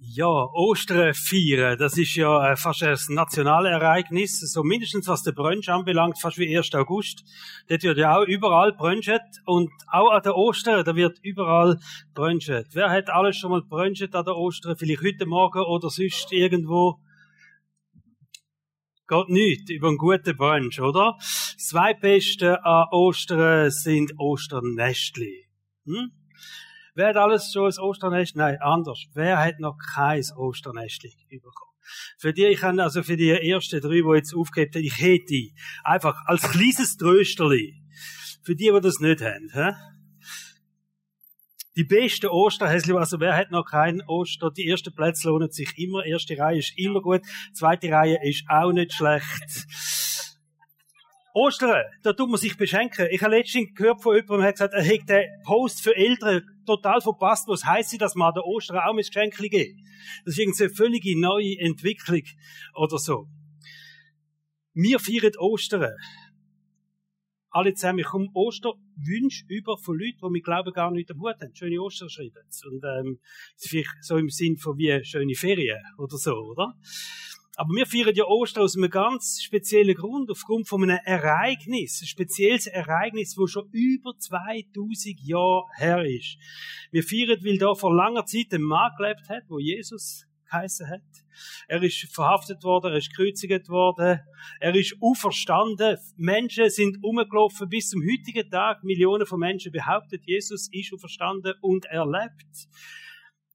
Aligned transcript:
Ja, 0.00 0.28
Ostern 0.28 1.12
feiern, 1.12 1.76
das 1.76 1.98
ist 1.98 2.14
ja 2.14 2.52
äh, 2.52 2.56
fast 2.56 2.84
ein 2.84 2.96
Nationalereignis, 3.08 4.38
so 4.38 4.62
mindestens 4.62 5.08
was 5.08 5.24
der 5.24 5.32
Brunch 5.32 5.68
anbelangt, 5.68 6.20
fast 6.20 6.38
wie 6.38 6.56
1. 6.56 6.72
August. 6.74 7.24
Dort 7.68 7.82
wird 7.82 7.98
ja 7.98 8.16
auch 8.16 8.24
überall 8.24 8.72
brunchet 8.72 9.22
und 9.44 9.72
auch 9.88 10.12
an 10.12 10.22
der 10.22 10.36
Ostern, 10.36 10.84
da 10.84 10.94
wird 10.94 11.18
überall 11.22 11.80
brunchet. 12.14 12.68
Wer 12.74 12.90
hat 12.90 13.10
alles 13.10 13.38
schon 13.38 13.50
mal 13.50 13.62
brunchet 13.62 14.14
an 14.14 14.24
der 14.24 14.36
Ostern? 14.36 14.76
Vielleicht 14.76 15.02
heute 15.02 15.26
Morgen 15.26 15.62
oder 15.62 15.90
sonst 15.90 16.30
irgendwo? 16.30 17.00
Geht 19.08 19.28
nicht 19.30 19.68
über 19.68 19.88
einen 19.88 19.98
guten 19.98 20.36
Brunch, 20.36 20.80
oder? 20.80 21.16
Das 21.18 21.56
zweitbeste 21.70 22.64
an 22.64 22.86
Ostern 22.92 23.72
sind 23.72 24.12
Osternestli. 24.16 25.48
Hm? 25.86 26.12
Wer 26.98 27.10
hat 27.10 27.16
alles 27.16 27.52
schon 27.52 27.70
ein 27.70 27.78
Osternest? 27.78 28.34
Nein, 28.34 28.58
anders. 28.60 29.04
Wer 29.14 29.38
hat 29.38 29.60
noch 29.60 29.76
kein 29.94 30.20
Osternest 30.36 31.00
bekommen? 31.28 31.52
Für 32.18 32.32
die, 32.32 32.46
ich 32.46 32.60
habe 32.64 32.82
also 32.82 33.04
für 33.04 33.16
die 33.16 33.30
ersten 33.30 33.80
drei, 33.80 34.00
die 34.00 34.16
jetzt 34.16 34.34
aufgegeben 34.34 34.74
haben, 34.74 34.84
ich 34.84 35.00
hätte 35.00 35.54
einfach 35.84 36.16
als 36.26 36.42
kleines 36.42 36.96
Trösterli. 36.96 37.80
Für 38.42 38.56
die, 38.56 38.72
die 38.74 38.80
das 38.80 38.98
nicht 38.98 39.20
haben, 39.20 39.48
hä? 39.52 39.74
Die 41.76 41.84
beste 41.84 42.32
Osterhäsli, 42.32 42.92
also 42.94 43.20
wer 43.20 43.36
hat 43.36 43.52
noch 43.52 43.64
kein 43.64 44.02
Oster? 44.08 44.50
Die 44.50 44.68
ersten 44.68 44.92
Plätze 44.92 45.28
lohnen 45.28 45.52
sich 45.52 45.78
immer. 45.78 46.04
Erste 46.04 46.36
Reihe 46.36 46.58
ist 46.58 46.76
immer 46.76 47.00
gut. 47.00 47.20
Zweite 47.54 47.92
Reihe 47.92 48.18
ist 48.24 48.42
auch 48.48 48.72
nicht 48.72 48.92
schlecht. 48.92 49.68
Ostern, 51.34 51.84
da 52.02 52.12
tut 52.12 52.30
man 52.30 52.38
sich 52.38 52.56
beschenken. 52.56 53.06
Ich 53.10 53.22
habe 53.22 53.36
letztens 53.36 53.74
gehört 53.74 54.02
von 54.02 54.16
jemandem, 54.16 54.42
der 54.42 54.52
gesagt, 54.52 54.74
er 54.74 54.82
hätte 54.82 55.06
den 55.06 55.42
Post 55.44 55.82
für 55.82 55.94
Eltern 55.94 56.42
total 56.66 57.00
verpasst, 57.00 57.46
was 57.48 57.64
heisst, 57.64 58.00
dass 58.00 58.14
man 58.14 58.28
an 58.28 58.34
der 58.34 58.44
Ostern 58.44 58.78
auch 58.78 58.90
ein 58.90 58.96
Geschenk 58.96 59.36
geben. 59.36 59.84
Das 60.24 60.34
ist 60.34 60.38
irgendeine 60.38 60.70
völlige 60.70 61.20
neue 61.20 61.58
Entwicklung 61.58 62.22
oder 62.74 62.98
so. 62.98 63.28
Wir 64.74 64.98
feiern 64.98 65.32
Ostern. 65.38 65.92
Alle 67.50 67.74
zusammen. 67.74 68.00
Ich 68.00 68.06
komme 68.06 68.28
Osterwünsche 68.34 69.44
über 69.48 69.78
von 69.78 69.98
Leuten, 69.98 70.18
die 70.22 70.30
mit 70.30 70.44
Glauben 70.44 70.72
gar 70.72 70.90
nicht 70.90 71.10
am 71.10 71.20
Hut 71.20 71.40
haben. 71.40 71.54
Schöne 71.54 71.80
Ostern 71.80 72.10
schreiben. 72.10 72.44
Und, 72.70 72.84
ähm, 72.84 73.18
das 73.54 73.64
ist 73.64 73.70
vielleicht 73.70 74.04
so 74.04 74.16
im 74.16 74.28
Sinn 74.28 74.56
von 74.56 74.76
wie 74.76 75.02
schöne 75.04 75.34
Ferien 75.34 75.82
oder 75.96 76.16
so, 76.16 76.34
oder? 76.34 76.74
Aber 77.58 77.74
wir 77.74 77.86
feiern 77.86 78.14
ja 78.14 78.24
Ostern 78.24 78.62
aus 78.62 78.76
einem 78.76 78.88
ganz 78.88 79.42
speziellen 79.42 79.96
Grund, 79.96 80.30
aufgrund 80.30 80.68
von 80.68 80.80
einem 80.84 81.00
Ereignis, 81.04 82.00
ein 82.00 82.06
spezielles 82.06 82.68
Ereignis, 82.68 83.36
wo 83.36 83.48
schon 83.48 83.68
über 83.72 84.16
2000 84.16 85.18
Jahre 85.20 85.64
her 85.76 86.04
ist. 86.04 86.36
Wir 86.92 87.02
feiern, 87.02 87.42
weil 87.42 87.58
da 87.58 87.74
vor 87.74 87.92
langer 87.92 88.24
Zeit 88.26 88.52
ein 88.52 88.62
Mann 88.62 88.92
gelebt 88.96 89.28
hat, 89.28 89.42
wo 89.48 89.58
Jesus 89.58 90.24
geheißen 90.48 90.88
hat. 90.88 91.02
Er 91.66 91.82
ist 91.82 92.06
verhaftet 92.14 92.62
worden, 92.62 92.92
er 92.92 92.98
ist 92.98 93.10
gekreuzigt 93.10 93.68
worden, 93.68 94.20
er 94.60 94.74
ist 94.76 94.94
auferstanden. 95.00 95.98
Menschen 96.16 96.70
sind 96.70 97.02
umgelaufen 97.02 97.68
bis 97.68 97.88
zum 97.88 98.02
heutigen 98.02 98.48
Tag. 98.48 98.84
Millionen 98.84 99.26
von 99.26 99.40
Menschen 99.40 99.72
behaupten, 99.72 100.20
Jesus 100.24 100.68
ist 100.70 100.94
auferstanden 100.94 101.54
und 101.60 101.86
er 101.86 102.06
lebt. 102.06 102.68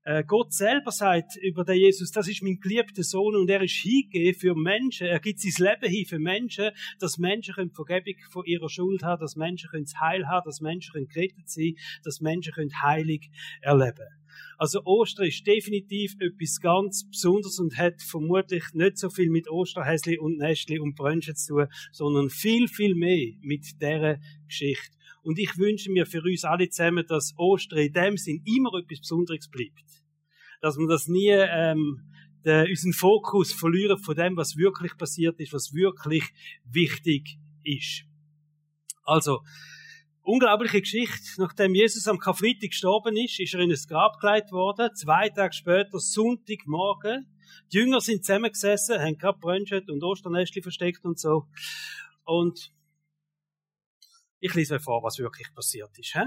Äh, 0.06 0.26
Gott 0.26 0.52
selber 0.52 0.92
sagt 0.92 1.38
über 1.38 1.64
den 1.64 1.78
Jesus, 1.78 2.12
das 2.12 2.28
ist 2.28 2.44
mein 2.44 2.60
geliebter 2.60 3.04
Sohn 3.04 3.36
und 3.36 3.50
er 3.50 3.62
ist 3.62 3.76
hingegeben 3.76 4.38
für 4.38 4.54
Menschen. 4.54 5.08
Er 5.08 5.20
gibt 5.22 5.40
sein 5.40 5.66
Leben 5.66 5.92
hin 5.92 6.06
für 6.06 6.20
Menschen, 6.20 6.72
dass 7.00 7.18
Menschen 7.18 7.56
können 7.56 7.72
Vergebung 7.72 8.16
von 8.30 8.44
ihrer 8.46 8.70
Schuld 8.70 9.04
haben, 9.04 9.22
dass 9.22 9.38
Menschen 9.38 9.70
können 9.70 9.88
Heil 10.02 10.28
haben, 10.28 10.44
dass 10.46 10.60
Menschen 10.60 10.92
können 10.92 11.08
gerettet 11.08 11.50
sein, 11.50 11.76
dass 12.04 12.20
Menschen 12.20 12.52
können 12.52 12.82
heilig 12.82 13.32
erleben. 13.62 14.08
Also 14.58 14.84
Ostern 14.84 15.28
ist 15.28 15.48
definitiv 15.48 16.16
etwas 16.20 16.60
ganz 16.60 17.08
Besonderes 17.10 17.60
und 17.60 17.78
hat 17.78 18.02
vermutlich 18.02 18.64
nicht 18.74 18.98
so 18.98 19.10
viel 19.10 19.30
mit 19.30 19.50
Osterhäsli 19.50 20.18
und 20.18 20.38
Nestli 20.38 20.80
und 20.80 20.96
Brönchen 20.96 21.36
zu 21.36 21.54
tun, 21.54 21.68
sondern 21.92 22.30
viel, 22.30 22.68
viel 22.68 22.96
mehr 22.96 23.34
mit 23.42 23.82
dieser 23.82 24.20
Geschichte. 24.48 24.98
Und 25.24 25.40
ich 25.40 25.58
wünsche 25.58 25.90
mir 25.92 26.06
für 26.06 26.22
uns 26.22 26.44
alle 26.44 26.70
zusammen, 26.70 27.06
dass 27.08 27.34
Ostern 27.38 27.80
in 27.80 27.94
dem 27.94 28.18
Sinn 28.18 28.44
immer 28.46 28.78
etwas 28.78 29.00
Besonderes 29.00 29.50
bleibt. 29.50 30.04
Dass 30.62 30.78
man 30.78 30.88
das 30.88 31.08
nie, 31.08 31.30
ähm, 31.30 32.02
den, 32.46 32.70
unseren 32.70 32.94
Fokus 32.94 33.54
verlieren 33.54 33.98
von 33.98 34.16
dem, 34.16 34.36
was 34.36 34.58
wirklich 34.58 34.98
passiert 34.98 35.40
ist, 35.40 35.54
was 35.54 35.74
wirklich 35.74 36.24
wichtig 36.66 37.38
ist. 37.64 38.04
Also, 39.04 39.40
unglaubliche 40.24 40.82
Geschichte. 40.82 41.22
Nachdem 41.38 41.74
Jesus 41.76 42.08
am 42.08 42.20
Karfreitag 42.20 42.70
gestorben 42.70 43.16
ist, 43.18 43.40
ist 43.40 43.54
er 43.54 43.62
in 43.62 43.72
ein 43.72 43.80
Grab 43.88 44.20
gelegt 44.20 44.52
worden. 44.52 44.94
Zwei 44.96 45.30
Tage 45.30 45.54
später, 45.54 46.00
Sonntagmorgen. 46.00 47.28
Die 47.72 47.78
Jünger 47.78 48.02
sind 48.02 48.26
zusammengesessen, 48.26 49.00
haben 49.00 49.18
gerade 49.18 49.40
und 49.88 50.04
Osternestli 50.04 50.62
versteckt 50.62 51.06
und 51.06 51.20
so. 51.20 51.48
Und 52.26 52.72
ich 54.46 54.54
lese 54.56 54.76
euch 54.76 54.82
vor, 54.82 55.02
was 55.04 55.20
wirklich 55.20 55.54
passiert 55.56 55.98
ist. 55.98 56.16
He? 56.16 56.20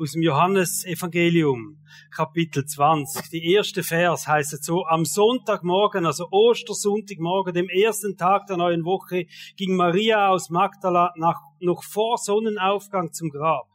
Aus 0.00 0.12
dem 0.12 0.22
Johannesevangelium, 0.22 1.82
Kapitel 2.14 2.64
20. 2.64 3.30
Die 3.30 3.52
erste 3.52 3.82
Vers 3.82 4.28
heißt 4.28 4.62
so, 4.62 4.86
am 4.86 5.04
Sonntagmorgen, 5.04 6.06
also 6.06 6.28
Ostersonntagmorgen, 6.30 7.54
dem 7.54 7.68
ersten 7.68 8.16
Tag 8.16 8.46
der 8.46 8.58
neuen 8.58 8.84
Woche, 8.84 9.26
ging 9.56 9.74
Maria 9.74 10.28
aus 10.28 10.50
Magdala 10.50 11.12
nach, 11.16 11.40
noch 11.58 11.82
vor 11.82 12.16
Sonnenaufgang 12.18 13.12
zum 13.12 13.28
Grab. 13.28 13.66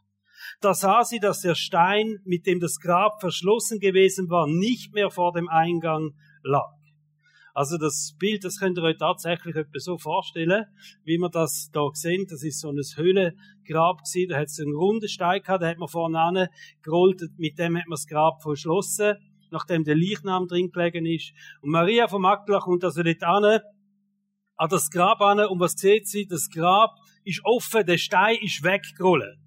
Da 0.62 0.72
sah 0.72 1.04
sie, 1.04 1.20
dass 1.20 1.42
der 1.42 1.54
Stein, 1.54 2.20
mit 2.24 2.46
dem 2.46 2.60
das 2.60 2.80
Grab 2.80 3.20
verschlossen 3.20 3.80
gewesen 3.80 4.30
war, 4.30 4.46
nicht 4.46 4.94
mehr 4.94 5.10
vor 5.10 5.32
dem 5.32 5.50
Eingang 5.50 6.14
lag. 6.42 6.72
Also 7.56 7.78
das 7.78 8.16
Bild, 8.18 8.42
das 8.42 8.58
könnt 8.58 8.78
ihr 8.78 8.82
euch 8.82 8.96
tatsächlich 8.98 9.54
etwa 9.54 9.78
so 9.78 9.96
vorstellen, 9.96 10.64
wie 11.04 11.18
wir 11.18 11.28
das 11.28 11.70
da 11.72 11.88
sehen. 11.92 12.26
Das 12.28 12.42
ist 12.42 12.60
so 12.60 12.68
ein 12.68 12.80
Höhlengrab 12.96 13.98
gewesen. 13.98 14.28
Da 14.28 14.38
hat 14.38 14.48
es 14.48 14.58
einen 14.58 14.74
runden 14.74 15.08
Stein 15.08 15.40
gehabt, 15.40 15.62
da 15.62 15.68
hat 15.68 15.78
man 15.78 15.88
vorne 15.88 16.50
gerollt, 16.82 17.22
mit 17.36 17.56
dem 17.56 17.76
hat 17.76 17.86
man 17.86 17.94
das 17.94 18.08
Grab 18.08 18.42
verschlossen, 18.42 19.14
nachdem 19.52 19.84
der 19.84 19.94
Leichnam 19.94 20.48
drin 20.48 20.72
gelegen 20.72 21.06
ist. 21.06 21.32
Und 21.60 21.70
Maria 21.70 22.08
von 22.08 22.22
Magdala 22.22 22.58
kommt 22.58 22.82
also 22.82 23.04
dort 23.04 23.22
an, 23.22 23.60
an 24.56 24.68
das 24.68 24.90
Grab 24.90 25.20
an, 25.20 25.38
und 25.38 25.60
was 25.60 25.74
sieht 25.74 26.08
sie? 26.08 26.26
Das 26.26 26.50
Grab 26.50 26.90
ist 27.22 27.40
offen, 27.44 27.86
der 27.86 27.98
Stein 27.98 28.36
ist 28.42 28.64
weggerollt. 28.64 29.43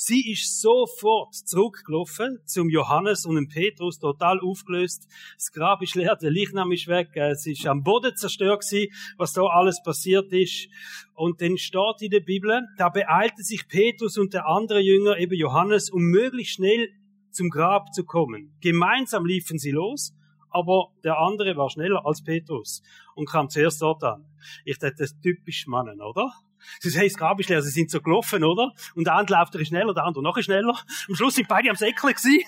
Sie 0.00 0.30
ist 0.30 0.60
sofort 0.60 1.34
zurückgelaufen 1.34 2.38
zum 2.44 2.70
Johannes 2.70 3.26
und 3.26 3.34
dem 3.34 3.48
Petrus, 3.48 3.98
total 3.98 4.38
aufgelöst. 4.38 5.08
Das 5.34 5.50
Grab 5.50 5.82
ist 5.82 5.96
leer, 5.96 6.14
der 6.14 6.30
Leichnam 6.30 6.70
ist 6.70 6.86
weg, 6.86 7.08
es 7.16 7.44
ist 7.46 7.66
am 7.66 7.82
Boden 7.82 8.14
zerstört 8.14 8.62
gewesen, 8.62 8.92
was 9.16 9.32
da 9.32 9.42
alles 9.42 9.82
passiert 9.82 10.32
ist. 10.32 10.68
Und 11.14 11.40
dann 11.40 11.58
steht 11.58 12.00
in 12.00 12.12
der 12.12 12.20
Bibel, 12.20 12.64
da 12.76 12.90
beeilte 12.90 13.42
sich 13.42 13.66
Petrus 13.66 14.18
und 14.18 14.34
der 14.34 14.46
andere 14.46 14.78
Jünger, 14.78 15.18
eben 15.18 15.34
Johannes, 15.34 15.90
um 15.90 16.02
möglichst 16.02 16.54
schnell 16.54 16.90
zum 17.32 17.50
Grab 17.50 17.92
zu 17.92 18.04
kommen. 18.04 18.56
Gemeinsam 18.60 19.26
liefen 19.26 19.58
sie 19.58 19.72
los, 19.72 20.14
aber 20.50 20.92
der 21.02 21.18
andere 21.18 21.56
war 21.56 21.70
schneller 21.70 22.06
als 22.06 22.22
Petrus 22.22 22.84
und 23.16 23.28
kam 23.28 23.48
zuerst 23.48 23.82
dort 23.82 24.04
an. 24.04 24.24
Ich 24.64 24.78
dachte, 24.78 24.94
das 24.98 25.10
ist 25.10 25.22
typisch 25.22 25.66
Mannen, 25.66 26.00
oder? 26.00 26.32
Sie 26.80 26.90
sagen, 26.90 27.06
das 27.06 27.16
Grab 27.16 27.40
ist 27.40 27.48
leer, 27.48 27.62
sie 27.62 27.70
sind 27.70 27.90
so 27.90 28.00
gelaufen, 28.00 28.44
oder? 28.44 28.72
Und 28.94 29.06
der 29.06 29.16
eine 29.16 29.28
läuft 29.28 29.66
schneller, 29.66 29.94
der 29.94 30.04
andere 30.04 30.22
noch 30.22 30.38
schneller. 30.40 30.78
Am 31.08 31.14
Schluss 31.14 31.34
sind 31.34 31.48
beide 31.48 31.70
am 31.70 31.76
Säckchen 31.76 32.10
gewesen. 32.10 32.42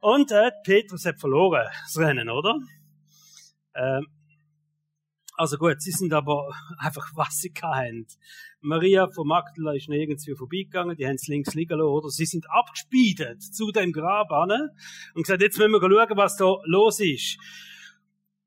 Und 0.00 0.32
äh, 0.32 0.50
Petrus 0.64 1.04
hat 1.04 1.20
verloren, 1.20 1.66
das 1.84 1.96
Rennen, 1.98 2.28
oder? 2.28 2.56
Ähm, 3.74 4.06
also 5.36 5.56
gut, 5.56 5.80
sie 5.80 5.90
sind 5.90 6.12
aber 6.12 6.52
einfach, 6.78 7.10
was 7.14 7.40
sie 7.40 7.52
haben. 7.62 8.06
Maria 8.60 9.08
von 9.08 9.26
Magdala 9.26 9.74
ist 9.74 9.88
nirgends 9.88 10.28
vorbeigegangen, 10.36 10.96
die 10.96 11.06
haben 11.06 11.16
es 11.16 11.26
links 11.26 11.54
liegen 11.54 11.78
lassen, 11.78 11.88
oder? 11.88 12.08
Sie 12.10 12.26
sind 12.26 12.48
abgespiedet 12.48 13.42
zu 13.42 13.72
dem 13.72 13.92
Grab 13.92 14.30
an 14.30 14.70
und 15.14 15.22
gesagt, 15.22 15.42
jetzt 15.42 15.58
müssen 15.58 15.72
wir 15.72 15.80
schauen, 15.80 16.16
was 16.16 16.36
da 16.36 16.54
los 16.66 17.00
ist. 17.00 17.38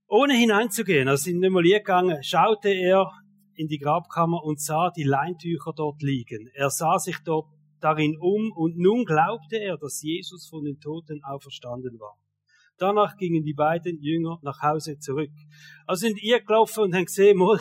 Ohne 0.08 0.36
hineinzugehen, 0.36 1.08
also 1.08 1.24
sind 1.24 1.40
nicht 1.40 1.50
mal 1.50 1.64
gegangen, 1.64 2.24
schaute 2.24 2.70
er 2.70 3.12
in 3.56 3.68
die 3.68 3.80
Grabkammer 3.80 4.44
und 4.44 4.60
sah 4.60 4.92
die 4.92 5.04
Leintücher 5.04 5.74
dort 5.76 6.02
liegen. 6.02 6.50
Er 6.54 6.70
sah 6.70 7.00
sich 7.00 7.18
dort 7.24 7.48
darin 7.80 8.18
um 8.20 8.52
und 8.52 8.78
nun 8.78 9.06
glaubte 9.06 9.58
er, 9.58 9.78
dass 9.78 10.02
Jesus 10.02 10.48
von 10.48 10.64
den 10.64 10.80
Toten 10.80 11.24
auferstanden 11.24 12.00
war. 12.00 12.18
Danach 12.78 13.16
gingen 13.16 13.44
die 13.44 13.54
beiden 13.54 14.02
Jünger 14.02 14.40
nach 14.42 14.62
Hause 14.62 15.00
zurück. 15.00 15.32
Also 15.86 16.08
sind 16.08 16.22
ihr 16.22 16.42
gelaufen 16.42 16.84
und 16.84 16.96
haben 16.96 17.06
gesehen, 17.06 17.38
mal, 17.38 17.60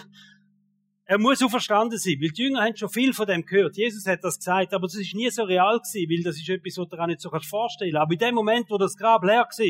er 1.06 1.18
muss 1.18 1.42
auferstanden 1.42 1.98
sein, 1.98 2.16
weil 2.20 2.30
die 2.30 2.44
Jünger 2.44 2.62
haben 2.62 2.76
schon 2.76 2.88
viel 2.88 3.12
von 3.12 3.26
dem 3.26 3.44
gehört. 3.44 3.76
Jesus 3.76 4.06
hat 4.06 4.24
das 4.24 4.38
gesagt, 4.38 4.72
aber 4.72 4.86
das 4.86 4.96
ist 4.96 5.14
nie 5.14 5.30
so 5.30 5.44
real 5.44 5.78
gewesen, 5.78 6.10
weil 6.10 6.22
das 6.22 6.36
ist 6.36 6.48
etwas, 6.48 6.78
was 6.78 6.88
du 6.88 6.96
auch 6.96 7.06
nicht 7.06 7.20
so 7.20 7.30
vorstellen 7.30 7.92
kannst. 7.92 8.02
Aber 8.02 8.12
in 8.12 8.18
dem 8.18 8.34
Moment, 8.34 8.70
wo 8.70 8.78
das 8.78 8.96
Grab 8.96 9.22
leer 9.22 9.46
war, 9.46 9.66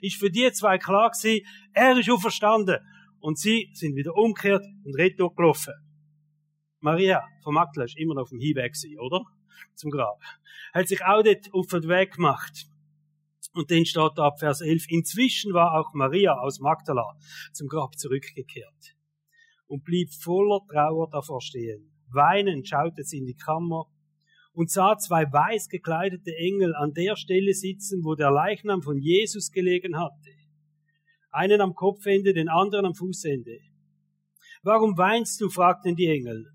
ist 0.00 0.16
für 0.16 0.30
die 0.30 0.50
zwei 0.52 0.78
klar 0.78 1.10
gewesen, 1.10 1.46
er 1.74 1.98
ist 1.98 2.10
auferstanden. 2.10 2.78
Und 3.20 3.38
sie 3.38 3.70
sind 3.74 3.96
wieder 3.96 4.14
umgekehrt 4.14 4.64
und 4.84 4.94
retour 4.94 5.34
gelaufen. 5.34 5.74
Maria 6.80 7.22
von 7.42 7.54
Magdala 7.54 7.86
ist 7.86 7.98
immer 7.98 8.14
noch 8.14 8.22
auf 8.22 8.28
dem 8.30 8.40
Hinweg 8.40 8.72
oder? 9.00 9.24
Zum 9.74 9.90
Grab. 9.90 10.20
Hat 10.72 10.88
sich 10.88 11.04
auch 11.04 11.22
dort 11.22 11.52
auf 11.52 11.66
den 11.66 11.88
Weg 11.88 12.14
gemacht. 12.14 12.66
Und 13.54 13.70
dann 13.70 13.84
steht 13.84 14.12
da 14.16 14.26
ab 14.26 14.38
Vers 14.38 14.60
11, 14.60 14.84
inzwischen 14.88 15.52
war 15.52 15.78
auch 15.78 15.92
Maria 15.94 16.34
aus 16.34 16.60
Magdala 16.60 17.16
zum 17.52 17.66
Grab 17.66 17.98
zurückgekehrt 17.98 18.94
und 19.66 19.84
blieb 19.84 20.12
voller 20.12 20.60
Trauer 20.70 21.08
davor 21.10 21.40
stehen. 21.40 21.92
Weinend 22.12 22.68
schaute 22.68 23.02
sie 23.02 23.18
in 23.18 23.26
die 23.26 23.36
Kammer 23.36 23.86
und 24.52 24.70
sah 24.70 24.96
zwei 24.98 25.24
weiß 25.24 25.68
gekleidete 25.68 26.34
Engel 26.36 26.74
an 26.74 26.92
der 26.92 27.16
Stelle 27.16 27.52
sitzen, 27.52 28.04
wo 28.04 28.14
der 28.14 28.30
Leichnam 28.30 28.82
von 28.82 28.98
Jesus 28.98 29.50
gelegen 29.50 29.98
hatte. 29.98 30.37
Einen 31.30 31.60
am 31.60 31.74
Kopfende, 31.74 32.32
den 32.32 32.48
anderen 32.48 32.86
am 32.86 32.94
Fußende. 32.94 33.58
Warum 34.62 34.96
weinst 34.96 35.40
du? 35.40 35.50
fragten 35.50 35.94
die 35.94 36.06
Engel. 36.06 36.46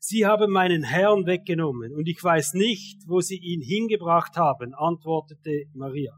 Sie 0.00 0.26
haben 0.26 0.52
meinen 0.52 0.84
Herrn 0.84 1.26
weggenommen 1.26 1.92
und 1.94 2.06
ich 2.06 2.22
weiß 2.22 2.54
nicht, 2.54 3.02
wo 3.08 3.20
sie 3.20 3.38
ihn 3.38 3.60
hingebracht 3.60 4.36
haben, 4.36 4.72
antwortete 4.74 5.64
Maria. 5.74 6.12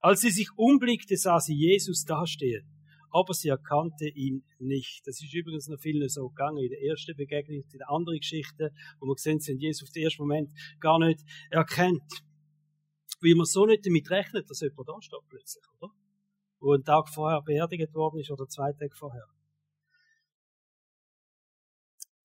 Als 0.00 0.20
sie 0.20 0.30
sich 0.30 0.48
umblickte, 0.56 1.16
sah 1.16 1.38
sie 1.38 1.54
Jesus 1.54 2.04
dastehen, 2.04 2.64
aber 3.10 3.32
sie 3.32 3.48
erkannte 3.48 4.08
ihn 4.08 4.44
nicht. 4.58 5.06
Das 5.06 5.22
ist 5.22 5.32
übrigens 5.32 5.68
noch 5.68 5.80
vielen 5.80 6.08
so 6.08 6.28
gegangen 6.28 6.64
in 6.64 6.70
der 6.70 6.82
ersten 6.82 7.16
Begegnung, 7.16 7.62
in 7.62 7.78
der 7.78 7.90
anderen 7.90 8.18
Geschichte, 8.18 8.72
wo 8.98 9.06
wir 9.06 9.14
gesehen 9.14 9.40
sind, 9.40 9.62
Jesus 9.62 9.88
auf 9.88 9.92
den 9.92 10.04
ersten 10.04 10.22
Moment 10.22 10.52
gar 10.80 10.98
nicht 10.98 11.20
erkennt. 11.50 12.02
Wie 13.20 13.34
man 13.34 13.46
so 13.46 13.66
nicht 13.66 13.86
damit 13.86 14.10
rechnet, 14.10 14.50
dass 14.50 14.60
jemand 14.60 14.88
da 14.88 15.00
steht 15.00 15.20
plötzlich, 15.28 15.64
oder? 15.80 15.92
Wo 16.66 16.74
ein 16.74 16.82
Tag 16.82 17.08
vorher 17.08 17.40
beerdigt 17.42 17.94
worden 17.94 18.18
ist 18.18 18.30
oder 18.30 18.46
zwei 18.48 18.72
Tage 18.72 18.94
vorher 18.94 19.26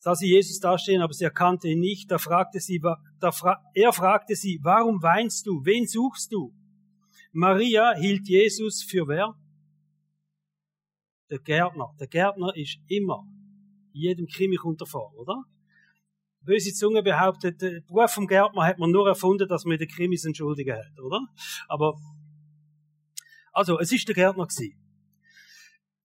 sah 0.02 0.16
sie 0.16 0.30
Jesus 0.30 0.60
dastehen, 0.60 1.02
aber 1.02 1.14
sie 1.14 1.26
erkannte 1.26 1.68
ihn 1.68 1.80
nicht. 1.80 2.10
Da 2.10 2.18
fragte 2.18 2.60
sie, 2.60 2.82
da 3.20 3.32
fra 3.32 3.62
er 3.74 3.94
fragte 3.94 4.36
sie, 4.36 4.60
warum 4.64 5.02
weinst 5.02 5.46
du? 5.46 5.62
Wen 5.64 5.86
suchst 5.86 6.34
du? 6.34 6.54
Maria 7.32 7.94
hielt 7.96 8.28
Jesus 8.28 8.84
für 8.84 9.08
wer? 9.08 9.36
Der 11.30 11.40
Gärtner. 11.40 11.96
Der 12.00 12.08
Gärtner 12.08 12.52
ist 12.56 12.80
immer, 12.88 13.24
jedem 13.94 14.26
Krimi 14.26 14.56
kommt 14.56 14.82
oder? 14.82 15.44
Böse 16.42 16.74
Zunge 16.74 17.04
behauptet, 17.04 17.62
der 17.62 17.82
Beruf 17.82 18.12
vom 18.12 18.26
Gärtner 18.26 18.66
hat 18.66 18.80
man 18.80 18.90
nur 18.90 19.08
erfunden, 19.08 19.48
dass 19.48 19.64
man 19.66 19.78
den 19.78 19.88
Krimis 19.88 20.26
entschuldigen 20.26 20.76
hat, 20.76 21.00
oder? 21.00 21.22
Aber, 21.68 21.94
also, 23.51 23.80
es 23.80 23.92
ist 23.92 24.07
der 24.07 24.15
Gärtner 24.15 24.48
gewesen. 24.48 24.77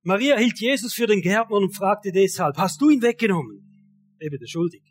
Maria 0.03 0.37
hielt 0.37 0.61
Jesus 0.61 0.95
für 0.95 1.07
den 1.07 1.21
Gärtner 1.21 1.57
und 1.57 1.75
fragte 1.75 2.13
deshalb, 2.13 2.57
hast 2.59 2.81
du 2.81 2.91
ihn 2.91 3.03
weggenommen? 3.03 3.67
eben 4.21 4.39
der 4.39 4.47
Schuldig. 4.47 4.83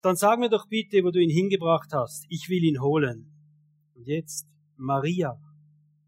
Dann 0.00 0.16
sag 0.16 0.38
mir 0.38 0.48
doch 0.48 0.68
bitte, 0.68 1.02
wo 1.02 1.10
du 1.10 1.20
ihn 1.20 1.30
hingebracht 1.30 1.90
hast. 1.92 2.24
Ich 2.28 2.48
will 2.48 2.62
ihn 2.64 2.80
holen. 2.80 3.32
Und 3.94 4.06
jetzt, 4.06 4.48
Maria, 4.76 5.36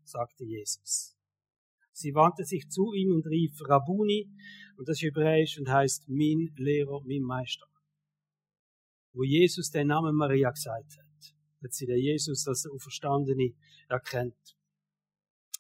sagte 0.05 0.45
Jesus. 0.45 1.17
Sie 1.93 2.15
wandte 2.15 2.45
sich 2.45 2.69
zu 2.69 2.93
ihm 2.95 3.13
und 3.13 3.27
rief 3.27 3.53
Rabuni, 3.69 4.31
und 4.77 4.89
das 4.89 4.97
ist 4.97 5.03
hebräisch 5.03 5.59
und 5.59 5.69
heißt 5.69 6.09
min 6.09 6.53
Lehrer, 6.57 7.03
min 7.05 7.23
Meister. 7.23 7.67
Wo 9.13 9.25
Jesus 9.25 9.71
den 9.71 9.89
Namen 9.89 10.15
Maria 10.15 10.51
gesagt 10.51 10.97
hat, 10.97 11.35
hat 11.63 11.73
sie 11.75 11.87
der 11.87 11.99
Jesus 11.99 12.47
als 12.47 12.63
der 12.63 12.73
Auferstandene 12.73 13.53
erkennt. 13.89 14.57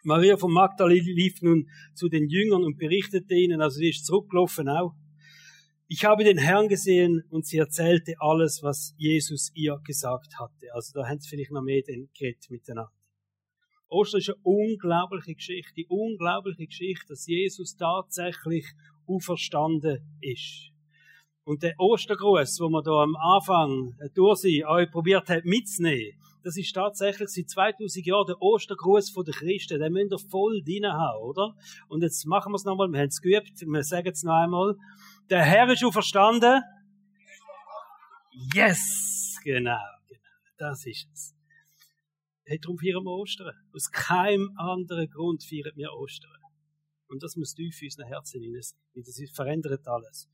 Maria 0.02 0.36
von 0.36 0.52
Magdala 0.52 0.92
lief 0.92 1.42
nun 1.42 1.68
zu 1.94 2.08
den 2.08 2.28
Jüngern 2.28 2.64
und 2.64 2.78
berichtete 2.78 3.34
ihnen, 3.34 3.60
also 3.60 3.78
sie 3.78 3.90
ist 3.90 4.06
zurückgelaufen 4.06 4.68
auch, 4.68 4.94
ich 5.92 6.04
habe 6.04 6.22
den 6.22 6.38
Herrn 6.38 6.68
gesehen 6.68 7.24
und 7.30 7.46
sie 7.46 7.58
erzählte 7.58 8.14
alles, 8.20 8.62
was 8.62 8.94
Jesus 8.96 9.50
ihr 9.54 9.76
gesagt 9.84 10.38
hatte. 10.38 10.72
Also 10.72 10.92
da 10.94 11.08
haben 11.08 11.18
sie 11.18 11.28
vielleicht 11.28 11.50
noch 11.50 11.62
mehr 11.62 11.82
den 11.82 12.08
geredet 12.16 12.46
miteinander. 12.48 12.92
Ostern 13.88 14.20
ist 14.20 14.28
eine 14.28 14.38
unglaubliche 14.44 15.34
Geschichte, 15.34 15.72
die 15.76 15.86
unglaubliche 15.88 16.64
Geschichte, 16.64 17.06
dass 17.08 17.26
Jesus 17.26 17.76
tatsächlich 17.76 18.66
auferstanden 19.04 19.98
ist. 20.20 20.70
Und 21.42 21.64
der 21.64 21.74
Ostergruß, 21.76 22.60
wo 22.60 22.68
man 22.68 22.84
da 22.84 23.02
am 23.02 23.16
Anfang 23.16 23.96
durch 24.14 24.38
sie 24.38 24.64
euch 24.64 24.88
probiert 24.92 25.28
hat 25.28 25.44
mitzunehmen, 25.44 26.16
das 26.42 26.56
ist 26.56 26.72
tatsächlich 26.72 27.28
seit 27.28 27.50
2000 27.50 28.06
Jahren 28.06 28.26
der 28.26 28.40
Ostergruß 28.40 29.12
den 29.12 29.34
Christen. 29.34 29.80
Den 29.80 29.92
müsst 29.92 30.12
ihr 30.12 30.18
voll 30.30 30.62
reinhauen, 30.66 31.22
oder? 31.22 31.54
Und 31.88 32.02
jetzt 32.02 32.24
machen 32.26 32.52
wir 32.52 32.56
es 32.56 32.64
nochmal, 32.64 32.88
wir 32.88 33.00
haben 33.00 33.08
es 33.08 33.20
geübt, 33.20 33.60
wir 33.60 33.82
sagen 33.82 34.10
es 34.12 34.22
noch 34.22 34.34
einmal. 34.34 34.76
Der 35.28 35.42
Herr 35.42 35.68
ist 35.70 35.80
schon 35.80 35.92
verstanden. 35.92 36.62
Yes! 38.54 39.38
Genau, 39.44 39.78
genau. 40.06 40.20
Das 40.58 40.84
ist 40.86 41.08
es. 41.12 41.34
Darum 42.46 42.78
feiern 42.78 43.04
wir 43.04 43.12
Ostern. 43.12 43.54
Aus 43.72 43.90
keinem 43.90 44.52
anderen 44.56 45.08
Grund 45.08 45.44
feiern 45.44 45.72
wir 45.76 45.92
Ostern. 45.92 46.30
Und 47.08 47.22
das 47.22 47.36
muss 47.36 47.54
tief 47.54 47.80
in 47.80 47.86
unseren 47.86 48.06
Herzen 48.06 48.42
hinein. 48.42 48.62
Das 48.94 49.20
verändert 49.34 49.86
alles. 49.86 50.28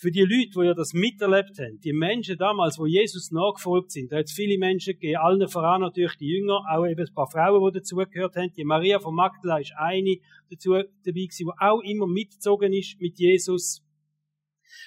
Für 0.00 0.10
die 0.10 0.22
Leute, 0.22 0.52
die 0.58 0.64
ja 0.64 0.72
das 0.72 0.94
miterlebt 0.94 1.58
haben, 1.58 1.78
die 1.78 1.92
Menschen 1.92 2.38
damals, 2.38 2.78
wo 2.78 2.86
Jesus 2.86 3.32
nachgefolgt 3.32 3.90
sind, 3.90 4.10
da 4.10 4.16
hat 4.16 4.24
es 4.28 4.32
viele 4.32 4.56
Menschen 4.56 4.94
gegeben, 4.94 5.18
allen 5.18 5.46
voran 5.46 5.82
natürlich 5.82 6.16
die 6.16 6.38
Jünger, 6.38 6.62
auch 6.72 6.86
eben 6.86 7.06
ein 7.06 7.14
paar 7.14 7.30
Frauen, 7.30 7.62
die 7.70 7.80
dazugehört 7.80 8.34
haben. 8.34 8.50
Die 8.56 8.64
Maria 8.64 8.98
von 8.98 9.14
Magdala 9.14 9.58
ist 9.58 9.74
eine 9.76 10.16
dazu 10.48 10.70
dabei 10.70 10.86
gewesen, 11.04 11.48
die 11.48 11.52
auch 11.58 11.82
immer 11.82 12.06
mitgezogen 12.06 12.72
ist 12.72 12.98
mit 12.98 13.18
Jesus. 13.18 13.82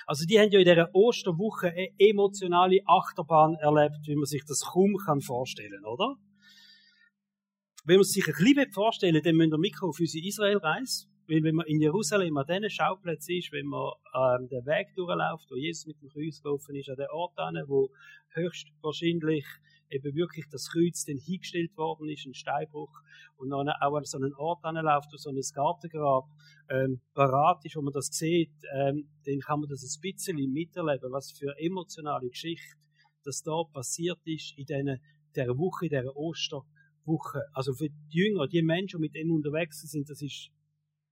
Also 0.07 0.25
die 0.25 0.39
haben 0.39 0.49
ja 0.49 0.57
in 0.57 0.65
dieser 0.65 0.89
Osterwoche 0.95 1.67
eine 1.67 1.89
emotionale 1.99 2.79
Achterbahn 2.87 3.53
erlebt, 3.61 4.07
wie 4.07 4.15
man 4.15 4.25
sich 4.25 4.43
das 4.47 4.61
kaum 4.61 4.95
kann 5.05 5.21
vorstellen, 5.21 5.85
oder? 5.85 6.15
Wenn 7.85 7.97
man 7.97 8.03
sich 8.03 8.25
ein 8.25 8.33
bisschen 8.33 8.71
vorstellen 8.71 9.21
dann 9.23 9.35
müssen 9.35 9.51
wir 9.51 9.59
Mikro 9.59 9.89
auf 9.89 9.99
unsere 9.99 10.25
Israelreise. 10.25 11.05
Weil 11.27 11.43
wenn 11.43 11.55
man 11.55 11.67
in 11.67 11.79
Jerusalem 11.79 12.37
an 12.37 12.45
diesen 12.47 12.69
Schauplätzen 12.69 13.37
ist, 13.37 13.51
wenn 13.51 13.65
man 13.65 13.93
ähm, 14.13 14.47
den 14.49 14.65
Weg 14.65 14.93
durchläuft, 14.95 15.49
wo 15.49 15.55
Jesus 15.55 15.85
mit 15.85 16.01
dem 16.01 16.09
Kreuz 16.09 16.41
gelaufen 16.41 16.75
ist, 16.75 16.89
an 16.89 16.97
den 16.97 17.09
Ort 17.11 17.37
an, 17.37 17.55
wo 17.67 17.89
höchstwahrscheinlich 18.29 19.45
eben 19.89 20.15
wirklich 20.15 20.45
das 20.51 20.69
Kreuz 20.69 21.05
dann 21.05 21.17
hingestellt 21.17 21.77
worden 21.77 22.09
ist, 22.09 22.25
ein 22.25 22.33
Steinbruch, 22.33 22.91
und 23.37 23.49
dann 23.49 23.69
auch 23.69 23.95
an 23.95 24.05
so 24.05 24.17
einen 24.17 24.33
Ort 24.35 24.63
anläuft, 24.63 25.09
wo 25.11 25.17
so 25.17 25.29
ein 25.29 25.39
Gartengrab 25.53 26.25
ähm, 26.69 27.01
parat 27.13 27.63
ist, 27.65 27.75
wo 27.75 27.81
man 27.81 27.93
das 27.93 28.07
sieht, 28.07 28.51
ähm, 28.73 29.07
dann 29.25 29.39
kann 29.39 29.59
man 29.59 29.69
das 29.69 29.83
ein 29.83 30.01
bisschen 30.01 30.51
miterleben, 30.51 31.11
was 31.11 31.31
für 31.31 31.57
emotionale 31.57 32.29
Geschichte 32.29 32.77
das 33.23 33.41
da 33.41 33.63
passiert 33.71 34.19
ist 34.25 34.53
in 34.57 34.65
dieser, 34.65 34.97
dieser 35.35 35.57
Woche, 35.57 35.85
in 35.85 35.89
dieser 35.89 36.15
Osterwoche. 36.15 37.43
Also 37.53 37.73
für 37.73 37.89
die 37.89 38.17
Jünger, 38.17 38.47
die 38.47 38.61
Menschen, 38.61 38.97
die 38.97 39.07
mit 39.07 39.15
ihm 39.15 39.31
unterwegs 39.31 39.81
sind, 39.81 40.09
das 40.09 40.21
ist 40.21 40.49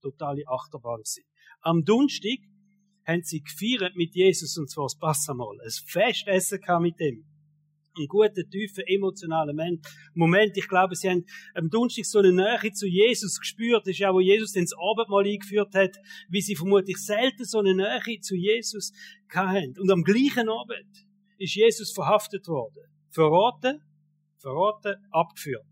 totale 0.01 0.43
Achterbahn 0.47 0.97
gewesen. 0.97 1.23
Am 1.61 1.83
Donnerstag 1.83 2.39
haben 3.05 3.23
sie 3.23 3.41
gefeiert 3.41 3.95
mit 3.95 4.13
Jesus 4.15 4.57
und 4.57 4.69
zwar 4.69 4.85
das 4.85 4.97
Passamal. 4.97 5.57
Ein 5.63 5.71
Festessen 5.87 6.59
mit 6.81 6.99
ihm 6.99 7.25
einen 7.97 8.07
guten, 8.07 8.49
tiefen, 8.49 8.83
emotionalen 8.87 9.81
Moment. 10.13 10.57
Ich 10.57 10.67
glaube, 10.67 10.95
sie 10.95 11.09
haben 11.09 11.25
am 11.53 11.69
Donnerstag 11.69 12.05
so 12.05 12.19
eine 12.19 12.31
Nähe 12.31 12.71
zu 12.71 12.87
Jesus 12.87 13.39
gespürt. 13.39 13.85
Das 13.85 13.91
ist 13.91 13.99
ja, 13.99 14.13
wo 14.13 14.19
Jesus 14.19 14.53
den 14.53 14.65
Abendmahl 14.91 15.25
eingeführt 15.25 15.73
hat, 15.75 15.97
wie 16.29 16.41
sie 16.41 16.55
vermutlich 16.55 16.97
selten 16.97 17.45
so 17.45 17.59
eine 17.59 17.75
Nähe 17.75 18.19
zu 18.21 18.35
Jesus 18.35 18.91
hatten. 19.29 19.77
Und 19.79 19.91
am 19.91 20.03
gleichen 20.03 20.49
Abend 20.49 21.05
ist 21.37 21.55
Jesus 21.55 21.91
verhaftet 21.91 22.47
worden. 22.47 22.83
Verraten, 23.09 23.81
verraten, 24.37 24.95
abgeführt. 25.11 25.65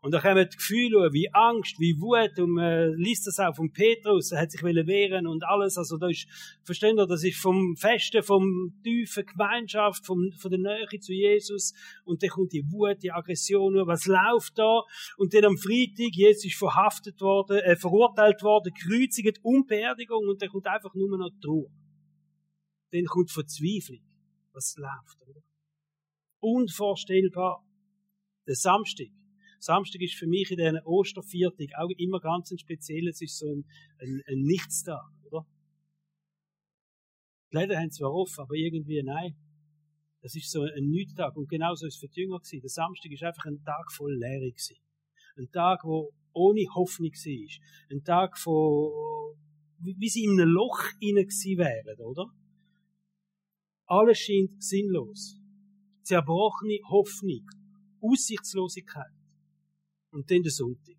Und 0.00 0.12
da 0.12 0.20
kommen 0.20 0.48
Gefühle 0.48 1.12
wie 1.12 1.28
Angst, 1.32 1.78
wie 1.80 2.00
Wut, 2.00 2.38
und 2.38 2.50
man 2.50 2.94
liest 2.94 3.26
das 3.26 3.38
auch 3.40 3.54
von 3.54 3.72
Petrus, 3.72 4.30
er 4.30 4.42
hat 4.42 4.52
sich 4.52 4.62
wehren 4.62 5.26
und 5.26 5.44
alles, 5.44 5.76
also 5.76 5.96
da 5.96 6.08
ist, 6.08 6.28
verstehen 6.62 6.98
ihr, 6.98 7.06
das 7.06 7.24
ist 7.24 7.40
vom 7.40 7.76
Festen, 7.76 8.22
vom 8.22 8.78
tiefen 8.84 9.26
Gemeinschaft, 9.26 10.06
vom, 10.06 10.30
von 10.38 10.50
der 10.50 10.60
Nähe 10.60 11.00
zu 11.00 11.12
Jesus, 11.12 11.74
und 12.04 12.22
dann 12.22 12.30
kommt 12.30 12.52
die 12.52 12.64
Wut, 12.70 13.02
die 13.02 13.10
Aggression, 13.10 13.74
was 13.86 14.06
läuft 14.06 14.56
da? 14.58 14.82
Und 15.16 15.34
dann 15.34 15.44
am 15.44 15.58
Freitag, 15.58 16.14
Jesus 16.14 16.44
ist 16.44 16.58
verhaftet 16.58 17.20
worden, 17.20 17.58
äh, 17.58 17.76
verurteilt 17.76 18.42
worden, 18.42 18.72
kreuzigt, 18.74 19.40
Umbeerdigung, 19.42 20.28
und 20.28 20.40
dann 20.40 20.48
kommt 20.48 20.66
einfach 20.68 20.94
nur 20.94 21.18
noch 21.18 21.30
Trauer. 21.42 21.70
Dann 22.92 23.04
kommt 23.04 23.30
Verzweiflung. 23.30 24.00
Was 24.52 24.76
läuft, 24.76 25.22
oder? 25.28 25.42
Unvorstellbar. 26.40 27.64
Der 28.46 28.54
Samstag, 28.54 29.08
Samstag 29.58 30.00
ist 30.02 30.14
für 30.14 30.26
mich 30.26 30.50
in 30.50 30.56
diesen 30.56 30.80
Osterviertag 30.84 31.70
auch 31.78 31.90
immer 31.96 32.20
ganz 32.20 32.50
ein 32.50 32.58
spezielles, 32.58 33.16
es 33.16 33.22
ist 33.22 33.38
so 33.38 33.46
ein, 33.46 33.64
ein, 34.00 34.22
ein 34.26 34.42
Nichtstag, 34.42 35.04
oder? 35.24 35.46
Die 37.50 37.56
Läden 37.56 37.78
haben 37.78 37.90
zwar 37.90 38.12
offen, 38.12 38.42
aber 38.42 38.54
irgendwie 38.54 39.02
nein. 39.02 39.36
Das 40.20 40.34
ist 40.34 40.50
so 40.50 40.62
ein 40.62 40.88
Nichttag. 40.88 41.36
Und 41.36 41.48
genauso 41.48 41.86
ist 41.86 41.94
es 41.94 42.00
für 42.00 42.08
die 42.08 42.22
Jünger 42.22 42.38
gewesen. 42.38 42.60
Der 42.60 42.68
Samstag 42.68 43.12
ist 43.12 43.22
einfach 43.22 43.44
ein 43.46 43.62
Tag 43.64 43.92
voll 43.92 44.14
Leere 44.14 44.50
gewesen. 44.50 44.76
Ein 45.36 45.50
Tag, 45.52 45.84
wo 45.84 46.12
ohne 46.32 46.66
Hoffnung 46.74 47.10
war. 47.10 47.58
Ein 47.90 48.04
Tag, 48.04 48.36
wo, 48.44 49.36
wie 49.78 50.08
sie 50.08 50.24
in 50.24 50.40
einem 50.40 50.50
Loch 50.50 50.82
hinein 51.00 51.24
gewesen 51.26 51.58
wären, 51.58 52.00
oder? 52.00 52.26
Alles 53.86 54.18
scheint 54.18 54.62
sinnlos. 54.62 55.40
Zerbrochene 56.02 56.80
Hoffnung 56.90 57.46
Aussichtslosigkeit. 58.00 59.12
Und 60.10 60.30
dann 60.30 60.42
der 60.42 60.52
Sonntag. 60.52 60.96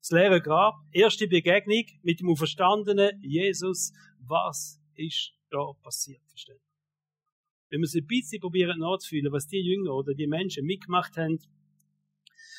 Das 0.00 0.10
leere 0.10 0.42
Grab, 0.42 0.74
erste 0.92 1.26
Begegnung 1.26 1.84
mit 2.02 2.20
dem 2.20 2.28
auferstandenen 2.28 3.22
Jesus. 3.22 3.92
Was 4.18 4.80
ist 4.94 5.32
da 5.50 5.72
passiert? 5.82 6.20
Versteht? 6.28 6.60
Wenn 7.70 7.80
wir 7.80 7.86
es 7.86 7.94
ein 7.94 8.06
bisschen 8.06 8.40
probieren 8.40 8.78
nachzufühlen, 8.78 9.32
was 9.32 9.46
die 9.46 9.60
Jünger 9.60 9.94
oder 9.94 10.14
die 10.14 10.26
Menschen 10.26 10.66
mitgemacht 10.66 11.16
haben, 11.16 11.38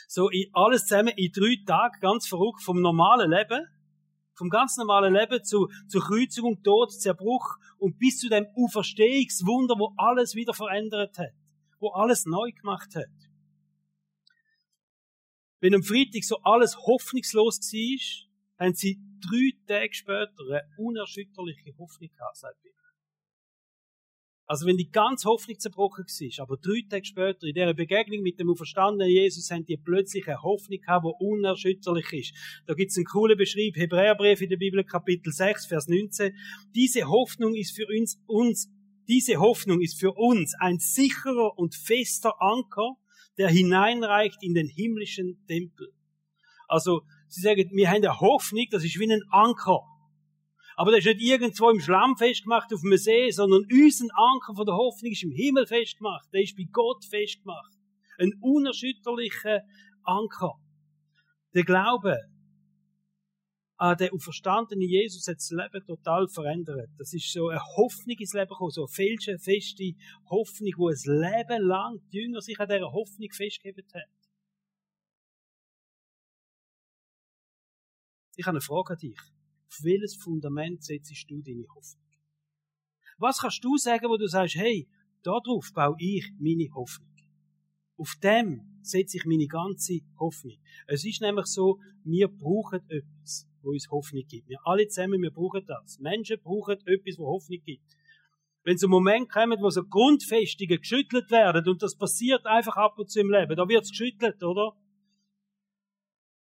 so 0.08 0.30
in 0.30 0.50
alles 0.54 0.88
zusammen 0.88 1.14
in 1.16 1.32
drei 1.32 1.56
Tagen, 1.66 2.00
ganz 2.00 2.28
verrückt, 2.28 2.62
vom 2.64 2.82
normalen 2.82 3.30
Leben, 3.30 3.66
vom 4.34 4.50
ganz 4.50 4.78
normalen 4.78 5.14
Leben 5.14 5.44
zu, 5.44 5.70
zur 5.88 6.02
Kreuzigung, 6.02 6.62
Tod, 6.64 6.92
Zerbruch 6.92 7.58
und 7.78 7.98
bis 7.98 8.20
zu 8.20 8.30
dem 8.30 8.46
Auferstehungswunder, 8.56 9.76
wo 9.78 9.94
alles 9.98 10.36
wieder 10.36 10.54
verändert 10.54 11.18
hat, 11.18 11.34
wo 11.80 11.90
alles 11.92 12.26
neu 12.26 12.52
gemacht 12.52 12.96
hat. 12.96 13.06
Wenn 15.66 15.74
am 15.74 15.82
Freitag 15.82 16.24
so 16.24 16.38
alles 16.44 16.78
hoffnungslos 16.78 17.58
war, 17.58 18.66
haben 18.68 18.76
sie 18.76 19.00
drei 19.20 19.50
Tage 19.66 19.96
später 19.96 20.44
eine 20.48 20.62
unerschütterliche 20.78 21.76
Hoffnung 21.80 22.12
gehabt, 22.16 22.38
sagt 22.38 22.64
die 22.64 22.70
also 24.46 24.68
wenn 24.68 24.78
die 24.78 24.92
ganze 24.92 25.28
Hoffnung 25.28 25.58
zerbrochen 25.58 26.06
war, 26.06 26.44
aber 26.44 26.58
drei 26.58 26.86
Tage 26.88 27.06
später, 27.06 27.48
in 27.48 27.56
dieser 27.56 27.74
Begegnung 27.74 28.22
mit 28.22 28.40
dem 28.40 28.52
auferstandenen 28.52 29.12
Jesus, 29.12 29.50
haben 29.50 29.66
die 29.66 29.76
plötzlich 29.76 30.28
eine 30.28 30.44
Hoffnung 30.44 30.80
gehabt, 30.80 31.04
die 31.04 31.26
unerschütterlich 31.26 32.14
ist. 32.14 32.62
Da 32.68 32.76
gibt 32.76 32.92
es 32.92 32.98
einen 32.98 33.06
coolen 33.06 33.36
Beschrieb, 33.36 33.76
Hebräerbrief 33.76 34.42
in 34.42 34.50
der 34.50 34.58
Bibel, 34.58 34.84
Kapitel 34.84 35.34
6, 35.34 35.66
Vers 35.66 35.88
19. 35.88 36.36
Diese 36.76 37.06
Hoffnung 37.06 37.56
ist 37.56 37.76
für 37.76 37.88
uns, 37.88 38.22
uns, 38.28 38.70
diese 39.08 39.38
Hoffnung 39.38 39.82
ist 39.82 40.00
für 40.00 40.12
uns 40.12 40.54
ein 40.60 40.78
sicherer 40.78 41.58
und 41.58 41.74
fester 41.74 42.40
Anker, 42.40 42.98
der 43.38 43.50
hineinreicht 43.50 44.42
in 44.42 44.54
den 44.54 44.68
himmlischen 44.68 45.44
Tempel. 45.48 45.92
Also, 46.68 47.02
sie 47.28 47.42
sagen, 47.42 47.70
wir 47.74 47.90
haben 47.90 47.98
eine 47.98 48.20
Hoffnung, 48.20 48.66
das 48.72 48.84
ist 48.84 49.00
wie 49.00 49.12
ein 49.12 49.22
Anker. 49.30 49.82
Aber 50.78 50.92
der 50.92 51.00
ist 51.00 51.06
nicht 51.06 51.22
irgendwo 51.22 51.70
im 51.70 51.80
Schlamm 51.80 52.18
festgemacht 52.18 52.74
auf 52.74 52.82
dem 52.82 52.98
See, 52.98 53.30
sondern 53.32 53.66
unser 53.72 54.06
Anker 54.14 54.56
von 54.56 54.66
der 54.66 54.76
Hoffnung 54.76 55.12
ist 55.12 55.24
im 55.24 55.32
Himmel 55.32 55.66
festgemacht. 55.68 56.28
Der 56.34 56.42
ist 56.42 56.58
bei 56.58 56.66
Gott 56.72 57.06
festgemacht. 57.06 57.72
Ein 58.18 58.34
unerschütterlicher 58.42 59.62
Anker. 60.04 60.56
Der 61.54 61.64
Glaube 61.64 62.18
an 63.78 63.98
den 63.98 64.12
auferstandenen 64.12 64.88
Jesus 64.88 65.28
hat 65.28 65.38
das 65.38 65.52
Leben 65.52 65.86
total 65.86 66.28
verändert. 66.28 66.90
Das 66.98 67.14
ist 67.14 67.32
so 67.32 67.50
eine 67.50 67.60
Hoffnung 67.60 68.16
ins 68.18 68.34
Leben 68.34 68.48
gekommen, 68.48 68.72
so 68.72 68.84
eine 68.84 68.88
felsche, 68.88 69.38
feste 69.38 69.94
Hoffnung, 70.30 70.74
wo 70.78 70.90
ein 70.90 70.96
Leben 71.06 71.68
lang 71.68 72.00
die 72.12 72.20
Jünger 72.20 72.42
sich 72.42 72.60
an 72.60 72.70
dieser 72.70 72.92
Hoffnung 72.92 73.30
festgegeben 73.32 73.86
haben. 73.94 74.12
Ich 78.38 78.46
habe 78.46 78.56
eine 78.56 78.62
Frage 78.62 78.94
an 78.94 79.00
dich. 79.00 79.20
Auf 79.68 79.84
welches 79.84 80.16
Fundament 80.16 80.84
setzt 80.84 81.30
du 81.30 81.42
deine 81.42 81.66
Hoffnung? 81.74 82.06
Was 83.18 83.40
kannst 83.40 83.64
du 83.64 83.78
sagen, 83.78 84.08
wo 84.10 84.18
du 84.18 84.28
sagst, 84.28 84.56
hey, 84.56 84.88
darauf 85.24 85.72
baue 85.74 85.96
ich 86.00 86.32
meine 86.40 86.70
Hoffnung? 86.74 87.16
Auf 87.98 88.14
dem 88.22 88.80
setze 88.82 89.18
ich 89.18 89.26
meine 89.26 89.48
ganze 89.48 90.00
Hoffnung. 90.20 90.58
Es 90.88 91.06
ist 91.06 91.22
nämlich 91.22 91.46
so, 91.46 91.80
wir 92.04 92.28
brauchen 92.28 92.82
etwas, 92.90 93.48
wo 93.66 93.72
uns 93.72 93.90
Hoffnung 93.90 94.24
gibt. 94.28 94.48
Wir 94.48 94.60
alle 94.64 94.88
zusammen, 94.88 95.22
wir 95.22 95.32
brauchen 95.32 95.66
das. 95.66 96.00
Menschen 96.00 96.40
brauchen 96.42 96.78
etwas, 96.86 97.18
wo 97.18 97.28
Hoffnung 97.28 97.60
gibt. 97.66 97.84
Wenn 98.64 98.78
so 98.78 98.88
Moment 98.88 99.30
kommt, 99.30 99.62
wo 99.62 99.70
so 99.70 99.84
Grundfestungen 99.84 100.80
geschüttelt 100.80 101.30
werden, 101.30 101.68
und 101.68 101.82
das 101.82 101.96
passiert 101.96 102.46
einfach 102.46 102.78
ab 102.78 102.98
und 102.98 103.12
zu 103.12 103.20
im 103.20 103.30
Leben, 103.30 103.56
da 103.56 103.68
wird 103.68 103.84
es 103.84 103.90
geschüttelt, 103.90 104.42
oder? 104.44 104.72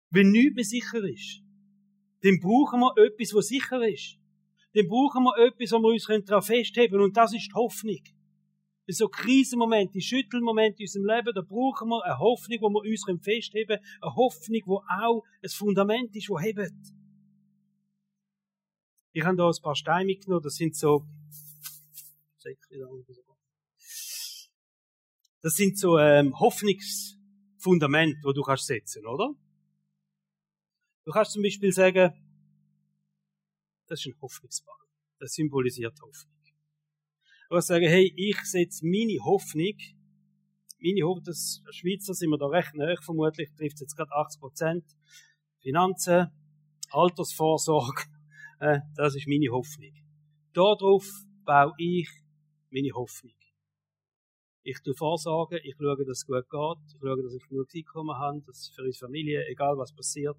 Wenn 0.10 0.32
nichts 0.32 0.56
mehr 0.56 0.66
sicher 0.66 1.04
ist, 1.04 1.42
dann 2.22 2.40
brauchen 2.40 2.82
wir 2.82 2.94
etwas, 2.98 3.34
was 3.34 3.48
sicher 3.48 3.82
ist. 3.88 4.18
Dann 4.74 4.88
brauchen 4.88 5.24
wir 5.24 5.38
etwas, 5.48 5.72
wo 5.72 5.80
wir 5.80 5.90
uns 5.90 6.06
daran 6.26 6.44
festheben 6.44 6.92
können. 6.92 7.04
Und 7.06 7.18
das 7.18 7.34
ist 7.34 7.48
die 7.48 7.56
Hoffnung. 7.56 8.04
In 8.88 8.94
so 8.94 9.08
Krisenmomente, 9.08 10.02
Schüttelmomente 10.02 10.80
in 10.80 10.88
unserem 10.88 11.06
Leben, 11.06 11.32
da 11.34 11.42
brauchen 11.42 11.88
wir 11.90 12.04
eine 12.04 12.20
Hoffnung, 12.20 12.58
wo 12.62 12.70
wir 12.70 12.90
uns 12.90 13.06
festheben 13.24 13.78
können. 13.78 13.86
Eine 14.02 14.16
Hoffnung, 14.16 14.62
wo 14.66 14.78
auch 15.02 15.24
ein 15.42 15.50
Fundament 15.50 16.16
ist, 16.16 16.30
wo 16.30 16.40
hebt. 16.40 16.74
Ich 19.14 19.24
habe 19.24 19.36
da 19.36 19.48
ein 19.48 19.62
paar 19.62 19.76
Steine 19.76 20.06
mitgenommen. 20.06 20.44
Das 20.44 20.56
sind 20.56 20.76
so, 20.76 21.06
das 25.42 25.56
sind 25.56 25.78
so 25.78 25.98
ähm, 25.98 26.40
Hoffnungsfundamente, 26.40 28.20
wo 28.24 28.32
du 28.32 28.42
kannst 28.42 28.68
setzen, 28.68 29.06
oder? 29.06 29.34
Du 31.04 31.12
kannst 31.12 31.34
zum 31.34 31.44
Beispiel 31.44 31.72
sagen, 31.74 32.14
das 33.88 34.00
ist 34.00 34.08
ein 34.08 34.22
Hoffnungsball. 34.22 34.78
Das 35.20 35.34
symbolisiert 35.34 36.00
Hoffnung. 36.02 36.34
Du 37.50 37.56
kannst 37.56 37.68
sagen, 37.68 37.88
hey, 37.88 38.14
ich 38.16 38.40
setze 38.44 38.86
meine 38.86 39.20
Hoffnung, 39.26 39.76
meine 40.80 41.02
Hoffnung, 41.04 41.26
das 41.26 41.62
Schweizer 41.72 42.14
sind 42.14 42.30
wir 42.30 42.38
da 42.38 42.48
recht 42.48 42.74
nahe, 42.76 42.96
vermutlich 43.02 43.50
trifft 43.58 43.76
es 43.76 43.82
jetzt 43.82 43.98
gerade 43.98 44.12
80 44.14 44.40
Prozent. 44.40 44.86
Finanzen, 45.62 46.30
Altersvorsorge, 46.92 48.04
äh, 48.62 48.80
das 48.96 49.16
ist 49.16 49.28
meine 49.28 49.50
Hoffnung. 49.52 49.92
Darauf 50.54 51.06
baue 51.46 51.74
ich 51.78 52.10
meine 52.70 52.92
Hoffnung. 52.94 53.34
Ich 54.64 54.80
tue 54.84 54.94
Vorsorgen, 54.94 55.60
ich 55.64 55.76
schaue, 55.76 56.06
dass 56.06 56.20
es 56.20 56.26
gut 56.28 56.48
geht, 56.48 56.94
ich 56.94 57.00
schaue, 57.02 57.24
dass 57.24 57.34
ich 57.34 57.48
genug 57.48 57.68
Einkommen 57.74 58.16
habe, 58.16 58.42
dass 58.46 58.72
für 58.76 58.84
unsere 58.84 59.08
Familie, 59.08 59.44
egal 59.48 59.76
was 59.78 59.92
passiert, 59.92 60.38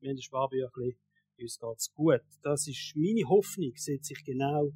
wir 0.00 0.10
haben 0.10 0.16
ein 0.16 0.22
Sparbüchlein, 0.22 0.96
uns 1.40 1.58
geht's 1.58 1.94
gut. 1.94 2.24
Das 2.42 2.66
ist 2.66 2.92
meine 2.96 3.28
Hoffnung, 3.28 3.72
setze 3.76 4.14
ich 4.14 4.24
genau 4.24 4.72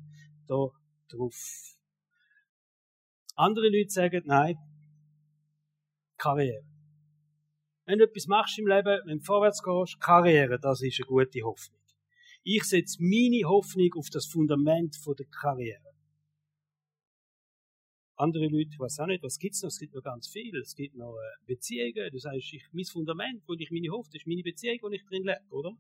da 0.47 0.69
drauf. 1.09 1.77
Andere 3.35 3.69
Leute 3.69 3.91
sagen, 3.91 4.23
nein, 4.27 4.57
Karriere. 6.17 6.65
Wenn 7.87 7.99
du 7.99 8.05
etwas 8.05 8.29
machst 8.29 8.59
im 8.61 8.69
Leben, 8.69 9.01
wenn 9.07 9.19
du 9.19 9.25
vorwärts 9.25 9.63
gehst, 9.63 10.01
Karriere, 10.01 10.61
das 10.61 10.81
ist 10.81 11.01
eine 11.01 11.07
gute 11.07 11.43
Hoffnung. 11.43 11.84
Ich 12.47 12.65
setze 12.65 13.03
meine 13.03 13.49
Hoffnung 13.49 13.91
auf 13.95 14.11
das 14.11 14.27
Fundament 14.27 14.99
der 15.07 15.27
Karriere. 15.27 15.95
Andere 18.17 18.49
Leute, 18.49 18.69
ich 18.71 18.79
auch 18.79 19.07
nicht, 19.07 19.23
was 19.23 19.39
gibt's 19.39 19.63
noch? 19.63 19.69
Es 19.69 19.79
gibt 19.79 19.95
noch 19.95 20.03
ganz 20.03 20.29
viel. 20.29 20.55
Es 20.59 20.75
gibt 20.75 20.95
noch 20.95 21.17
äh, 21.17 21.47
Beziehungen. 21.47 22.11
Du 22.13 22.19
sagst, 22.19 22.53
ich, 22.53 22.63
mein 22.73 22.85
Fundament, 22.85 23.43
wo 23.47 23.55
ich 23.55 23.71
meine 23.71 23.89
Hoffnung, 23.89 24.15
ist 24.15 24.27
meine 24.27 24.43
Beziehung, 24.43 24.79
wo 24.83 24.91
ich 24.91 25.03
drin 25.07 25.25
lebe, 25.25 25.41
oder? 25.49 25.73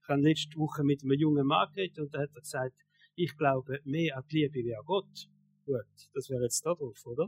Ich 0.00 0.08
habe 0.08 0.22
letzte 0.22 0.56
Woche 0.56 0.84
mit 0.84 1.02
einem 1.02 1.18
jungen 1.18 1.44
Mann 1.44 1.68
geredet 1.72 1.98
und 1.98 2.14
da 2.14 2.20
hat 2.20 2.30
er 2.34 2.40
gesagt, 2.40 2.76
ich 3.16 3.36
glaube 3.36 3.80
mehr 3.84 4.16
an 4.16 4.24
die 4.30 4.42
Liebe 4.42 4.64
wie 4.64 4.74
an 4.76 4.84
Gott. 4.84 5.28
Gut, 5.66 6.08
das 6.14 6.30
wäre 6.30 6.44
jetzt 6.44 6.64
da 6.64 6.72
drauf, 6.72 7.04
oder? 7.04 7.26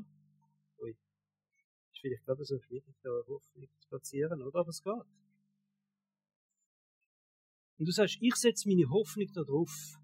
Ui. 0.79 0.91
Ist 0.93 2.01
vielleicht 2.01 2.25
gerade 2.25 2.45
so 2.45 2.61
schwierig, 2.61 2.95
da 3.03 3.11
Hoffnung 3.27 3.69
zu 3.81 3.89
platzieren, 3.89 4.41
oder? 4.41 4.61
Aber 4.61 4.71
es 4.71 4.83
geht. 4.83 5.22
Und 7.83 7.87
du 7.87 7.93
sagst, 7.93 8.19
ich 8.21 8.37
setze 8.37 8.69
meine 8.69 8.89
Hoffnung 8.91 9.27
da 9.35 9.43
drauf. 9.43 9.99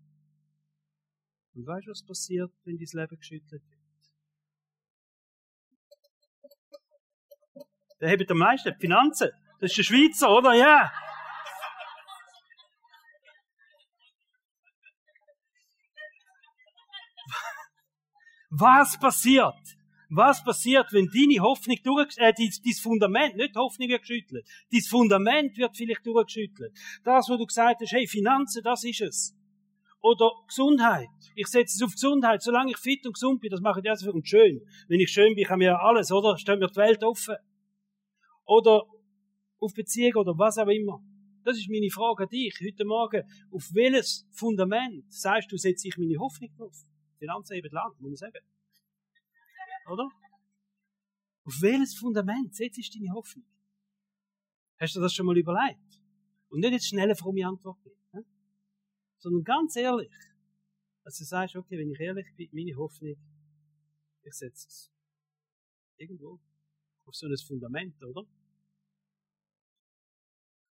Und 1.54 1.64
weißt 1.64 1.86
du, 1.86 1.92
was 1.92 2.04
passiert, 2.04 2.50
wenn 2.64 2.76
dein 2.76 2.88
Leben 2.92 3.16
geschüttelt 3.16 3.52
wird? 3.52 3.78
Der 8.00 8.08
hebt 8.08 8.28
am 8.32 8.38
meisten 8.38 8.72
die 8.74 8.80
Finanzen. 8.80 9.30
Das 9.60 9.70
ist 9.70 9.76
der 9.76 9.82
Schweizer, 9.84 10.28
oder? 10.28 10.54
Ja. 10.54 10.64
Yeah. 10.64 10.92
Was 18.50 18.98
passiert? 18.98 19.77
Was 20.10 20.42
passiert, 20.42 20.92
wenn 20.92 21.06
deine 21.06 21.42
Hoffnung 21.42 21.76
durch, 21.84 22.16
äh, 22.16 22.32
dein, 22.32 22.50
dein 22.64 22.74
Fundament, 22.74 23.36
nicht 23.36 23.54
Hoffnung 23.56 23.88
wird 23.88 24.00
geschüttelt, 24.00 24.46
dein 24.72 24.80
Fundament 24.80 25.56
wird 25.58 25.76
vielleicht 25.76 26.06
durchgeschüttelt. 26.06 26.72
Das, 27.04 27.28
wo 27.28 27.36
du 27.36 27.44
gesagt 27.44 27.82
hast, 27.82 27.92
hey, 27.92 28.06
Finanzen, 28.06 28.62
das 28.62 28.84
ist 28.84 29.02
es. 29.02 29.34
Oder 30.00 30.30
Gesundheit. 30.46 31.08
Ich 31.34 31.48
setze 31.48 31.76
es 31.76 31.82
auf 31.82 31.92
Gesundheit. 31.92 32.42
Solange 32.42 32.70
ich 32.70 32.78
fit 32.78 33.04
und 33.06 33.14
gesund 33.14 33.40
bin, 33.40 33.50
das 33.50 33.60
mache 33.60 33.80
ich 33.80 33.90
also 33.90 34.06
für 34.06 34.12
und 34.12 34.26
schön. 34.26 34.62
Wenn 34.86 35.00
ich 35.00 35.10
schön 35.10 35.34
bin, 35.34 35.44
kann 35.44 35.58
mir 35.58 35.78
alles, 35.78 36.10
oder? 36.10 36.38
Steht 36.38 36.58
mir 36.58 36.68
die 36.68 36.76
Welt 36.76 37.02
offen 37.02 37.36
oder 38.46 38.84
auf 39.60 39.74
Beziehung 39.74 40.14
oder 40.14 40.38
was 40.38 40.56
auch 40.56 40.68
immer. 40.68 41.02
Das 41.44 41.58
ist 41.58 41.68
meine 41.68 41.90
Frage 41.90 42.24
an 42.24 42.28
dich 42.30 42.54
heute 42.64 42.84
Morgen. 42.84 43.22
Auf 43.50 43.68
welches 43.74 44.26
Fundament 44.32 45.04
sagst 45.12 45.52
du, 45.52 45.56
setze 45.56 45.88
ich 45.88 45.98
meine 45.98 46.18
Hoffnung 46.18 46.50
drauf? 46.56 46.76
Finanzen 47.18 47.54
eben 47.54 47.70
lang, 47.72 47.92
muss 47.98 48.12
ich 48.12 48.18
sagen. 48.18 48.38
Oder? 49.88 50.08
Auf 51.44 51.54
welches 51.62 51.96
Fundament 51.96 52.54
setze 52.54 52.80
ich 52.80 52.90
deine 52.90 53.12
Hoffnung? 53.14 53.46
Hast 54.78 54.94
du 54.94 55.00
das 55.00 55.14
schon 55.14 55.26
mal 55.26 55.36
überlegt? 55.36 56.02
Und 56.50 56.60
nicht 56.60 56.72
jetzt 56.72 56.88
schnell 56.88 57.04
eine 57.04 57.16
fromme 57.16 57.46
Antwort 57.46 57.82
geben, 57.82 58.00
ne? 58.12 58.24
sondern 59.18 59.44
ganz 59.44 59.76
ehrlich. 59.76 60.12
Dass 61.04 61.16
du 61.16 61.24
sagst, 61.24 61.56
okay, 61.56 61.78
wenn 61.78 61.90
ich 61.90 62.00
ehrlich 62.00 62.26
bin, 62.36 62.48
meine 62.52 62.76
Hoffnung, 62.76 63.16
ich 64.22 64.34
setze 64.34 64.68
es 64.68 64.92
irgendwo 65.96 66.38
auf 67.06 67.14
so 67.14 67.26
ein 67.26 67.36
Fundament, 67.46 68.02
oder? 68.04 68.24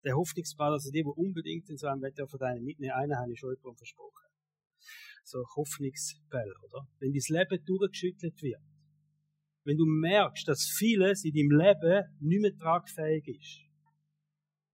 Der 0.04 0.16
Hoffnungsball, 0.16 0.74
also 0.74 0.92
die, 0.92 1.02
die 1.02 1.10
unbedingt 1.10 1.68
in 1.70 1.78
so 1.78 1.88
einem 1.88 2.02
Wetter 2.04 2.28
von 2.28 2.40
deinen 2.40 2.64
mitnehmen, 2.64 2.94
einen 2.94 3.18
habe 3.18 3.34
ich 3.34 3.40
schon 3.40 3.56
versprochen. 3.76 4.28
So 5.24 5.44
Hoffnungsball, 5.56 6.54
oder? 6.64 6.88
Wenn 7.00 7.12
dein 7.12 7.36
Leben 7.36 7.66
durchgeschüttelt 7.66 8.42
wird, 8.42 8.62
wenn 9.70 9.78
du 9.78 9.86
merkst, 9.86 10.48
dass 10.48 10.66
vieles 10.66 11.24
in 11.24 11.32
deinem 11.32 11.52
Leben 11.52 12.04
nicht 12.22 12.42
mehr 12.42 12.58
tragfähig 12.58 13.28
ist. 13.28 13.60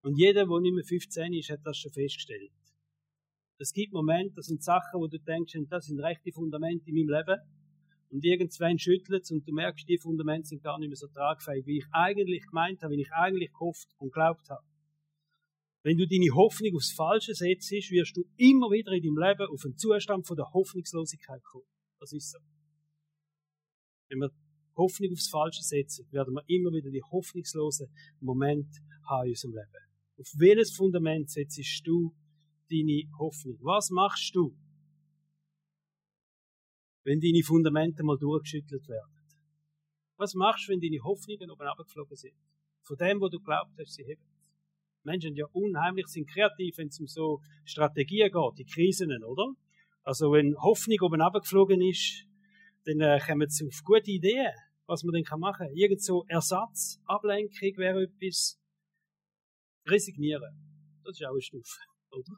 Und 0.01 0.17
jeder, 0.17 0.45
der 0.45 0.59
nicht 0.61 0.73
mehr 0.73 0.85
15 0.85 1.33
ist, 1.33 1.49
hat 1.49 1.59
das 1.65 1.77
schon 1.77 1.91
festgestellt. 1.91 2.53
Es 3.57 3.73
gibt 3.73 3.91
Momente, 3.91 4.35
das 4.35 4.45
sind 4.45 4.63
Sachen, 4.63 5.01
wo 5.01 5.07
du 5.07 5.19
denkst, 5.19 5.53
das 5.69 5.87
sind 5.87 5.99
rechte 5.99 6.31
Fundamente 6.31 6.89
in 6.89 6.95
meinem 6.95 7.09
Leben. 7.09 7.41
Und 8.09 8.23
irgendwann 8.23 8.79
schüttelt 8.79 9.23
es 9.23 9.31
und 9.31 9.45
du 9.45 9.51
merkst, 9.51 9.85
die 9.89 9.97
Fundamente 9.97 10.47
sind 10.47 10.63
gar 10.63 10.79
nicht 10.79 10.87
mehr 10.87 10.95
so 10.95 11.07
tragfähig, 11.07 11.65
wie 11.65 11.79
ich 11.79 11.85
eigentlich 11.91 12.45
gemeint 12.45 12.81
habe, 12.81 12.95
wie 12.95 13.01
ich 13.01 13.11
eigentlich 13.11 13.51
gehofft 13.51 13.89
und 13.97 14.13
glaubt 14.13 14.49
habe. 14.49 14.63
Wenn 15.83 15.97
du 15.97 16.07
deine 16.07 16.33
Hoffnung 16.33 16.73
aufs 16.77 16.93
Falsche 16.93 17.33
setzt, 17.33 17.69
wirst 17.69 18.15
du 18.15 18.23
immer 18.37 18.71
wieder 18.71 18.93
in 18.93 19.03
deinem 19.03 19.17
Leben 19.17 19.51
auf 19.51 19.65
einen 19.65 19.77
Zustand 19.77 20.25
von 20.25 20.37
der 20.37 20.53
Hoffnungslosigkeit 20.53 21.43
kommen. 21.43 21.67
Das 21.99 22.13
ist 22.13 22.31
so. 22.31 22.39
Wenn 24.07 24.19
wir 24.19 24.31
Hoffnung 24.75 25.11
aufs 25.13 25.29
Falsche 25.29 25.61
setzen, 25.61 26.07
werden 26.11 26.33
wir 26.33 26.43
immer 26.47 26.71
wieder 26.71 26.91
die 26.91 27.03
hoffnungslosen 27.03 27.87
Momente 28.19 28.79
haben 29.09 29.25
in 29.25 29.31
unserem 29.31 29.53
Leben. 29.53 29.85
Auf 30.19 30.31
welches 30.37 30.75
Fundament 30.75 31.29
setzt 31.29 31.81
du 31.85 32.15
deine 32.69 33.03
Hoffnung? 33.19 33.57
Was 33.61 33.89
machst 33.89 34.35
du, 34.35 34.55
wenn 37.03 37.19
deine 37.19 37.43
Fundamente 37.43 38.03
mal 38.03 38.17
durchgeschüttelt 38.17 38.87
werden? 38.87 39.11
Was 40.17 40.33
machst 40.33 40.67
du, 40.67 40.71
wenn 40.71 40.79
deine 40.79 41.03
Hoffnungen 41.03 41.51
oben 41.51 41.67
abgeflogen 41.67 42.15
sind? 42.15 42.33
Von 42.83 42.97
dem, 42.97 43.19
wo 43.19 43.27
du 43.27 43.39
glaubt 43.39 43.71
hast, 43.77 43.93
sie 43.93 44.03
heben. 44.03 44.23
Menschen 45.03 45.29
sind 45.29 45.37
ja 45.37 45.45
unheimlich, 45.51 46.07
sind 46.07 46.29
kreativ, 46.29 46.77
wenn 46.77 46.87
es 46.87 46.99
um 46.99 47.07
so 47.07 47.41
Strategien 47.63 48.31
geht, 48.31 48.57
die 48.57 48.65
Krisen, 48.65 49.11
oder? 49.23 49.53
Also 50.01 50.31
wenn 50.31 50.55
Hoffnung 50.57 50.97
oben 51.01 51.21
abgeflogen 51.21 51.81
ist, 51.81 52.25
dann 52.85 53.01
äh, 53.01 53.19
kommen 53.19 53.49
sie 53.49 53.67
auf 53.67 53.83
gute 53.83 54.11
Ideen, 54.11 54.53
was 54.87 55.03
man 55.03 55.13
dann 55.13 55.39
machen 55.39 55.67
kann. 55.67 55.75
Irgend 55.75 56.01
so 56.01 56.25
Ersatz, 56.27 56.99
Ablenkung 57.05 57.77
wäre 57.77 58.03
etwas. 58.03 58.59
Resignieren. 59.87 61.01
Das 61.03 61.19
ist 61.19 61.25
auch 61.25 61.31
eine 61.31 61.41
Stufe, 61.41 61.79
oder? 62.09 62.33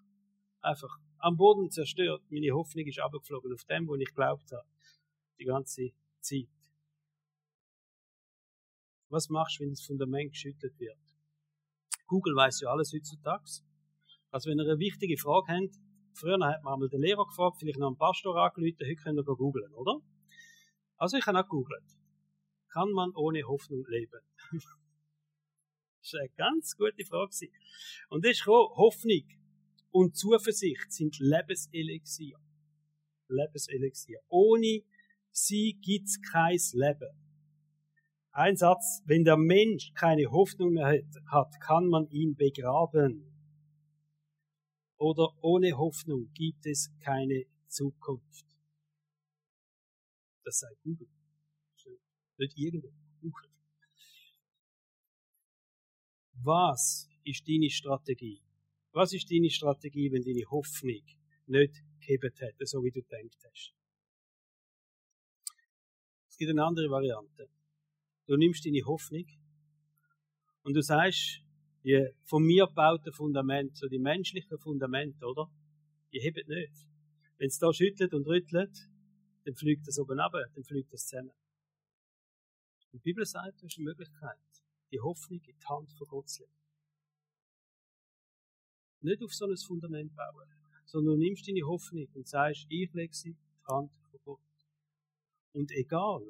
Einfach 0.61 0.97
am 1.19 1.37
Boden 1.37 1.69
zerstört. 1.69 2.21
Meine 2.29 2.51
Hoffnung 2.51 2.85
ist 2.85 2.99
abgeflogen 2.99 3.53
auf 3.53 3.63
dem, 3.65 3.87
wo 3.87 3.95
ich 3.95 4.13
glaubt 4.13 4.51
habe. 4.51 4.67
Die 5.39 5.45
ganze 5.45 5.91
Zeit. 6.19 6.49
Was 9.09 9.29
machst 9.29 9.59
du, 9.59 9.63
wenn 9.63 9.69
das 9.69 9.85
Fundament 9.85 10.31
geschüttelt 10.31 10.77
wird? 10.77 10.97
Google 12.07 12.35
weiß 12.35 12.61
ja 12.61 12.69
alles 12.69 12.91
heutzutage. 12.93 13.45
Also 14.31 14.49
wenn 14.49 14.59
ihr 14.59 14.65
eine 14.65 14.79
wichtige 14.79 15.17
Frage 15.17 15.53
habt, 15.53 15.75
früher 16.13 16.33
hat 16.45 16.63
man 16.63 16.73
einmal 16.73 16.89
den 16.89 17.01
Lehrer 17.01 17.25
gefragt, 17.25 17.57
vielleicht 17.59 17.79
noch 17.79 17.87
einen 17.87 17.97
Pastor 17.97 18.35
angerufen, 18.35 18.85
heute 18.85 18.95
könnt 18.95 19.17
ihr 19.17 19.23
googeln, 19.23 19.73
oder? 19.73 20.01
Also 20.97 21.17
ich 21.17 21.25
habe 21.25 21.39
auch 21.39 21.43
gegoogelt. 21.43 21.85
Kann 22.69 22.91
man 22.91 23.11
ohne 23.15 23.43
Hoffnung 23.43 23.85
leben? 23.87 24.19
das 26.01 26.13
war 26.13 26.19
eine 26.21 26.29
ganz 26.37 26.75
gute 26.75 27.05
Frage. 27.05 27.31
Und 28.09 28.25
das 28.25 28.33
ist 28.33 28.45
Hoffnung 28.45 29.23
und 29.91 30.15
Zuversicht 30.15 30.91
sind 30.91 31.17
Lebenselixier. 31.19 32.37
Lebenselixier. 33.29 34.19
Ohne 34.27 34.83
sie 35.31 35.79
gibt's 35.81 36.21
kein 36.31 36.59
Leben. 36.73 37.27
Ein 38.31 38.55
Satz, 38.55 39.01
wenn 39.05 39.23
der 39.23 39.37
Mensch 39.37 39.91
keine 39.95 40.29
Hoffnung 40.29 40.73
mehr 40.73 41.01
hat, 41.31 41.59
kann 41.59 41.87
man 41.87 42.07
ihn 42.09 42.35
begraben. 42.35 43.23
Oder 44.97 45.29
ohne 45.41 45.75
Hoffnung 45.77 46.31
gibt 46.33 46.65
es 46.65 46.91
keine 46.99 47.45
Zukunft. 47.67 48.45
Das 50.43 50.59
sei 50.59 50.69
Google. 50.83 51.16
Nicht 52.37 52.57
irgendwo. 52.57 52.91
Google. 53.21 53.49
Was 56.43 57.09
ist 57.23 57.47
deine 57.47 57.69
Strategie? 57.69 58.41
Was 58.91 59.13
ist 59.13 59.29
deine 59.31 59.49
Strategie, 59.49 60.11
wenn 60.11 60.23
deine 60.23 60.49
Hoffnung 60.49 61.03
nicht 61.47 61.83
gehebt 61.99 62.41
hat, 62.41 62.53
so 62.67 62.83
wie 62.83 62.91
du 62.91 63.01
denkt 63.01 63.37
hast? 63.43 63.73
Es 66.29 66.37
gibt 66.37 66.51
eine 66.51 66.63
andere 66.63 66.89
Variante. 66.89 67.49
Du 68.27 68.37
nimmst 68.37 68.65
deine 68.65 68.85
Hoffnung 68.85 69.25
und 70.63 70.73
du 70.73 70.81
sagst, 70.81 71.41
die 71.83 72.07
von 72.25 72.43
mir 72.43 72.67
gebauten 72.67 73.13
Fundamente, 73.13 73.75
so 73.75 73.87
die 73.87 73.99
menschlichen 73.99 74.59
Fundamente, 74.59 75.25
oder? 75.25 75.49
Die 76.11 76.19
heben 76.19 76.47
nicht. 76.47 76.87
Wenn 77.37 77.47
es 77.47 77.57
da 77.57 77.71
schüttelt 77.73 78.13
und 78.13 78.27
rüttelt, 78.27 78.75
dann 79.45 79.55
fliegt 79.55 79.87
es 79.87 79.97
oben 79.99 80.19
ab, 80.19 80.33
dann 80.33 80.63
fliegt 80.63 80.93
es 80.93 81.07
zusammen. 81.07 81.31
Die 82.97 83.03
Bibel 83.03 83.25
sagt, 83.27 83.61
du 83.61 83.67
hast 83.67 83.77
eine 83.77 83.85
Möglichkeit, 83.85 84.39
die 84.91 84.99
Hoffnung 84.99 85.39
in 85.39 85.55
die 85.55 85.65
Hand 85.67 85.91
von 85.91 86.07
Gott 86.07 86.27
zu 86.29 86.41
legen. 86.41 86.53
Nicht 89.01 89.21
auf 89.21 89.31
so 89.31 89.45
ein 89.45 89.55
Fundament 89.55 90.15
bauen, 90.15 90.49
sondern 90.85 91.13
du 91.13 91.19
nimmst 91.19 91.47
deine 91.47 91.61
Hoffnung 91.61 92.07
und 92.15 92.27
sagst, 92.27 92.65
ich 92.69 92.91
lege 92.93 93.13
sie 93.13 93.29
in 93.29 93.35
die 93.35 93.71
Hand 93.71 93.91
von 94.09 94.19
Gott. 94.23 94.39
Und 95.53 95.71
egal, 95.73 96.23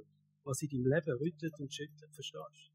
was 0.43 0.62
in 0.62 0.67
deinem 0.67 0.88
Leben 0.88 1.17
rüttelt 1.17 1.58
und 1.58 1.73
schüttelt, 1.73 2.13
verstehst 2.13 2.71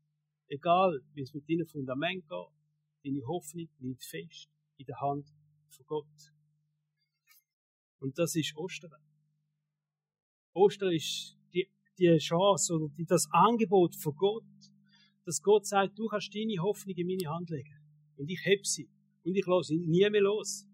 du? 0.49 0.55
Egal, 0.55 1.03
wie 1.13 1.23
es 1.23 1.35
mit 1.35 1.47
deinem 1.47 1.67
Fundament 1.67 2.27
geht, 2.27 3.05
deine 3.05 3.27
Hoffnung 3.27 3.69
liegt 3.79 4.05
fest 4.07 4.49
in 4.79 4.87
der 4.87 5.01
Hand 5.03 5.29
von 5.69 5.87
Gott. 5.87 6.33
Und 7.99 8.19
das 8.19 8.37
ist 8.37 8.57
Ostern. 8.57 9.03
Ostern 10.55 10.93
ist 10.93 11.37
die, 12.03 12.19
Chance 12.19 12.75
oder 12.75 12.89
die, 12.97 13.05
das 13.05 13.29
Angebot 13.31 13.95
von 13.97 14.15
Gott, 14.17 14.45
dass 15.25 15.43
Gott 15.43 15.67
sagt, 15.67 15.99
du 15.99 16.07
kannst 16.07 16.35
deine 16.35 16.61
Hoffnung 16.61 16.97
in 16.97 17.07
meine 17.07 17.35
Hand 17.35 17.51
legen. 17.51 17.77
Und 18.17 18.31
ich 18.31 18.41
heb 18.45 18.67
sie. 18.67 18.89
Und 19.25 19.37
ich 19.37 19.47
lasse 19.47 19.69
sie 19.69 19.87
nie 19.87 20.09
mehr 20.11 20.23
los. 20.23 20.67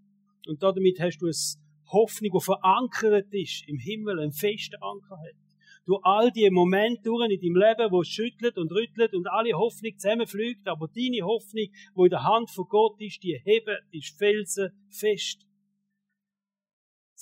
Und 0.46 0.62
damit 0.62 0.98
hast 1.00 1.18
du 1.18 1.26
eine 1.26 1.92
Hoffnung, 1.92 2.30
die 2.32 2.44
verankert 2.44 3.32
ist 3.32 3.64
im 3.68 3.78
Himmel, 3.78 4.20
einen 4.20 4.32
festen 4.32 4.76
Anker 4.82 5.18
hat 5.18 5.48
durch 5.88 6.04
all 6.04 6.30
die 6.30 6.50
Momente 6.50 7.04
durch 7.04 7.30
in 7.30 7.40
deinem 7.40 7.56
Leben, 7.56 7.90
wo 7.90 8.02
es 8.02 8.08
schüttelt 8.08 8.58
und 8.58 8.70
rüttelt 8.70 9.14
und 9.14 9.26
alle 9.26 9.54
Hoffnung 9.54 9.96
zusammenfliegt, 9.96 10.68
aber 10.68 10.86
deine 10.88 11.24
Hoffnung, 11.24 11.68
wo 11.94 12.04
in 12.04 12.10
der 12.10 12.24
Hand 12.24 12.50
von 12.50 12.66
Gott 12.68 13.00
ist, 13.00 13.22
die 13.22 13.40
heben, 13.42 13.74
ist 13.90 14.14
felsenfest. 14.18 15.47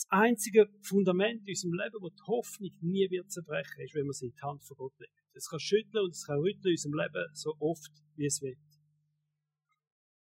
Das 0.09 0.21
einzige 0.21 0.69
Fundament 0.83 1.43
in 1.43 1.49
unserem 1.49 1.75
Leben, 1.75 1.97
wo 2.01 2.11
die 2.11 2.23
Hoffnung 2.27 2.71
nie 2.81 3.11
wird 3.11 3.31
zerbrechen, 3.31 3.81
ist, 3.81 3.95
wenn 3.95 4.07
man 4.07 4.13
sie 4.13 4.27
in 4.27 4.35
die 4.35 4.43
Hand 4.43 4.63
von 4.63 4.77
Gott 4.77 4.99
legt. 4.99 5.13
Es 5.35 5.49
kann 5.49 5.59
schütteln 5.59 6.05
und 6.05 6.11
es 6.11 6.25
kann 6.25 6.39
rütteln 6.39 6.67
in 6.67 6.73
unserem 6.73 6.95
Leben 6.95 7.27
so 7.35 7.55
oft, 7.59 7.91
wie 8.15 8.27
es 8.27 8.41
will. 8.41 8.57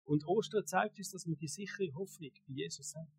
Und 0.05 0.27
Ostern 0.27 0.67
zeigt 0.67 0.99
uns, 0.99 1.11
dass 1.11 1.27
wir 1.27 1.37
die 1.37 1.47
sichere 1.47 1.95
Hoffnung 1.95 2.33
bei 2.49 2.55
Jesus 2.55 2.95
haben. 2.97 3.13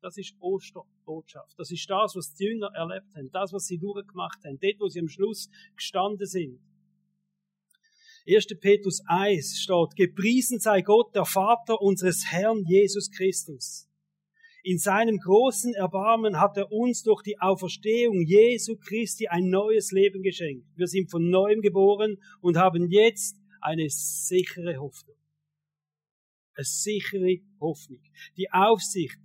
Das 0.00 0.16
ist 0.18 0.34
Osterbotschaft. 0.40 1.54
Das 1.56 1.70
ist 1.70 1.88
das, 1.88 2.16
was 2.16 2.34
die 2.34 2.46
Jünger 2.46 2.70
erlebt 2.74 3.14
haben. 3.14 3.30
Das, 3.30 3.52
was 3.52 3.66
sie 3.66 3.78
durchgemacht 3.78 4.44
haben. 4.44 4.58
Dort, 4.58 4.80
wo 4.80 4.88
sie 4.88 4.98
am 4.98 5.08
Schluss 5.08 5.48
gestanden 5.76 6.26
sind. 6.26 6.60
1. 8.26 8.46
Petrus 8.60 9.00
1 9.06 9.60
steht, 9.60 9.96
gepriesen 9.96 10.58
sei 10.58 10.82
Gott, 10.82 11.14
der 11.14 11.24
Vater 11.24 11.80
unseres 11.80 12.24
Herrn 12.30 12.64
Jesus 12.66 13.10
Christus. 13.10 13.88
In 14.64 14.78
seinem 14.78 15.18
großen 15.18 15.74
Erbarmen 15.74 16.38
hat 16.38 16.56
er 16.56 16.70
uns 16.70 17.02
durch 17.02 17.22
die 17.22 17.36
Auferstehung 17.40 18.22
Jesu 18.24 18.76
Christi 18.76 19.26
ein 19.26 19.48
neues 19.48 19.90
Leben 19.90 20.22
geschenkt. 20.22 20.64
Wir 20.76 20.86
sind 20.86 21.10
von 21.10 21.28
neuem 21.30 21.62
geboren 21.62 22.18
und 22.40 22.56
haben 22.56 22.88
jetzt 22.88 23.36
eine 23.60 23.88
sichere 23.88 24.76
Hoffnung. 24.76 25.16
Eine 26.54 26.64
sichere 26.64 27.38
Hoffnung. 27.60 28.02
Die 28.36 28.52
Aufsicht 28.52 29.18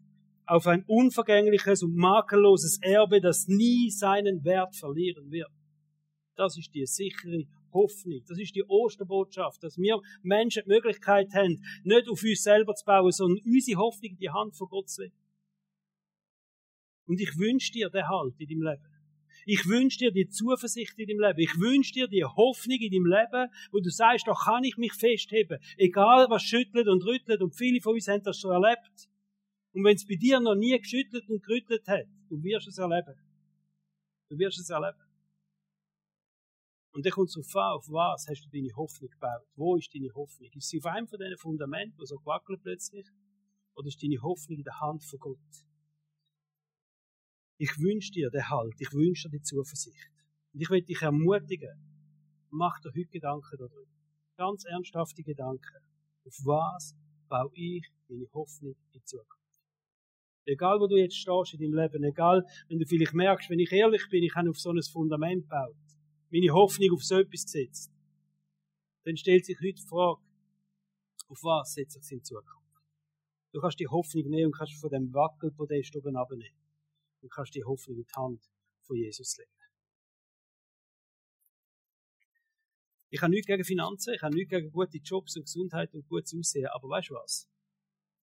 auf 0.47 0.65
ein 0.65 0.83
unvergängliches 0.87 1.83
und 1.83 1.95
makelloses 1.95 2.79
Erbe, 2.81 3.21
das 3.21 3.47
nie 3.47 3.91
seinen 3.91 4.43
Wert 4.43 4.75
verlieren 4.75 5.29
wird. 5.29 5.51
Das 6.35 6.57
ist 6.57 6.73
die 6.73 6.85
sichere 6.87 7.43
Hoffnung. 7.71 8.23
Das 8.27 8.39
ist 8.39 8.55
die 8.55 8.63
Osterbotschaft, 8.63 9.61
dass 9.61 9.77
wir 9.77 9.99
Menschen 10.23 10.63
die 10.65 10.69
Möglichkeit 10.69 11.31
haben, 11.35 11.63
nicht 11.83 12.09
auf 12.09 12.23
uns 12.23 12.41
selber 12.41 12.73
zu 12.73 12.85
bauen, 12.85 13.11
sondern 13.11 13.45
unsere 13.45 13.79
Hoffnung 13.79 14.13
in 14.13 14.17
die 14.17 14.31
Hand 14.31 14.57
von 14.57 14.67
Gott 14.69 14.89
zu 14.89 15.03
legen. 15.03 15.26
Und 17.07 17.19
ich 17.19 17.37
wünsche 17.37 17.71
dir 17.71 17.89
den 17.89 18.07
Halt 18.07 18.39
in 18.39 18.47
deinem 18.47 18.61
Leben. 18.61 18.83
Ich 19.45 19.65
wünsche 19.65 19.99
dir 19.99 20.11
die 20.11 20.27
Zuversicht 20.27 20.99
in 20.99 21.07
deinem 21.07 21.21
Leben. 21.21 21.39
Ich 21.39 21.57
wünsche 21.57 21.93
dir 21.93 22.07
die 22.07 22.25
Hoffnung 22.25 22.77
in 22.79 22.91
deinem 22.91 23.05
Leben, 23.05 23.49
wo 23.71 23.79
du 23.79 23.89
sagst, 23.89 24.27
da 24.27 24.33
kann 24.33 24.63
ich 24.65 24.75
mich 24.77 24.93
festheben. 24.93 25.59
Egal 25.77 26.29
was 26.29 26.43
schüttelt 26.43 26.87
und 26.87 27.05
rüttelt. 27.05 27.41
Und 27.41 27.55
viele 27.55 27.79
von 27.79 27.93
uns 27.93 28.07
haben 28.09 28.23
das 28.23 28.39
schon 28.39 28.51
erlebt. 28.51 29.09
Und 29.71 29.85
wenn 29.85 29.95
es 29.95 30.05
bei 30.05 30.15
dir 30.15 30.39
noch 30.41 30.55
nie 30.55 30.77
geschüttelt 30.77 31.29
und 31.29 31.43
gerüttelt 31.43 31.87
hat, 31.87 32.07
du 32.29 32.43
wirst 32.43 32.67
es 32.67 32.77
erleben. 32.77 33.15
Du 34.29 34.37
wirst 34.37 34.59
es 34.59 34.69
erleben. 34.69 34.99
Und 36.91 37.05
dann 37.05 37.13
kommt 37.13 37.29
es 37.29 37.35
darauf 37.35 37.55
an, 37.55 37.77
auf 37.77 37.89
was 37.89 38.27
hast 38.27 38.43
du 38.43 38.49
deine 38.49 38.75
Hoffnung 38.75 39.09
gebaut? 39.11 39.47
Wo 39.55 39.77
ist 39.77 39.93
deine 39.93 40.13
Hoffnung? 40.13 40.49
Ist 40.51 40.67
sie 40.67 40.79
auf 40.79 40.87
einem 40.87 41.07
von 41.07 41.19
diesen 41.19 41.37
Fundamenten, 41.37 41.95
die 41.97 42.05
so 42.05 42.17
wackelt 42.25 42.63
plötzlich? 42.63 43.05
Oder 43.75 43.87
ist 43.87 44.01
deine 44.01 44.19
Hoffnung 44.21 44.57
in 44.57 44.63
der 44.63 44.79
Hand 44.79 45.03
von 45.03 45.19
Gott? 45.19 45.37
Ich 47.57 47.79
wünsche 47.79 48.11
dir 48.11 48.29
den 48.29 48.49
Halt, 48.49 48.75
ich 48.79 48.93
wünsche 48.93 49.29
dir 49.29 49.37
die 49.37 49.43
Zuversicht. 49.43 50.11
Und 50.53 50.61
ich 50.61 50.69
will 50.69 50.81
dich 50.81 51.01
ermutigen, 51.01 51.75
mach 52.51 52.79
dir 52.81 52.89
heute 52.89 53.09
Gedanken 53.09 53.57
darüber. 53.57 53.91
Ganz 54.37 54.63
ernsthafte 54.65 55.23
Gedanken. 55.23 55.77
Auf 56.25 56.35
was 56.45 56.95
baue 57.27 57.51
ich 57.55 57.83
meine 58.07 58.27
Hoffnung 58.33 58.75
in 58.93 59.03
Zukunft? 59.05 59.37
Egal, 60.45 60.79
wo 60.79 60.87
du 60.87 60.95
jetzt 60.95 61.17
stehst 61.17 61.55
in 61.55 61.59
deinem 61.59 61.73
Leben, 61.73 62.03
egal, 62.03 62.45
wenn 62.69 62.79
du 62.79 62.85
vielleicht 62.85 63.13
merkst, 63.13 63.49
wenn 63.49 63.59
ich 63.59 63.71
ehrlich 63.71 64.07
bin, 64.09 64.23
ich 64.23 64.33
habe 64.35 64.49
auf 64.49 64.59
so 64.59 64.71
ein 64.71 64.81
Fundament 64.81 65.43
gebaut, 65.43 65.75
meine 66.29 66.53
Hoffnung 66.53 66.91
auf 66.93 67.03
so 67.03 67.15
etwas 67.15 67.43
gesetzt, 67.43 67.91
dann 69.03 69.17
stellt 69.17 69.45
sich 69.45 69.57
heute 69.57 69.73
die 69.73 69.87
Frage, 69.87 70.21
auf 71.27 71.43
was 71.43 71.73
setze 71.73 71.97
ich 71.99 72.03
es 72.03 72.11
in 72.11 72.23
Zukunft? 72.23 72.53
Du 73.51 73.59
kannst 73.59 73.79
die 73.79 73.87
Hoffnung 73.87 74.29
nehmen 74.29 74.47
und 74.47 74.57
kannst 74.57 74.79
von 74.79 74.89
dem 74.89 75.13
Wackelpodest 75.13 75.95
oben 75.95 76.15
abnehmen. 76.15 76.56
Und 77.21 77.31
kannst 77.31 77.55
die 77.55 77.63
Hoffnung 77.63 77.97
in 77.97 78.03
die 78.03 78.15
Hand 78.15 78.41
von 78.83 78.95
Jesus 78.95 79.37
legen. 79.37 79.51
Ich 83.09 83.21
habe 83.21 83.31
nichts 83.31 83.47
gegen 83.47 83.63
Finanzen, 83.63 84.13
ich 84.13 84.21
habe 84.21 84.35
nichts 84.35 84.49
gegen 84.49 84.71
gute 84.71 84.97
Jobs 84.97 85.37
und 85.37 85.43
Gesundheit 85.43 85.93
und 85.93 86.07
gutes 86.07 86.35
Aussehen, 86.37 86.67
aber 86.73 86.89
weißt 86.89 87.09
du 87.09 87.13
was? 87.15 87.47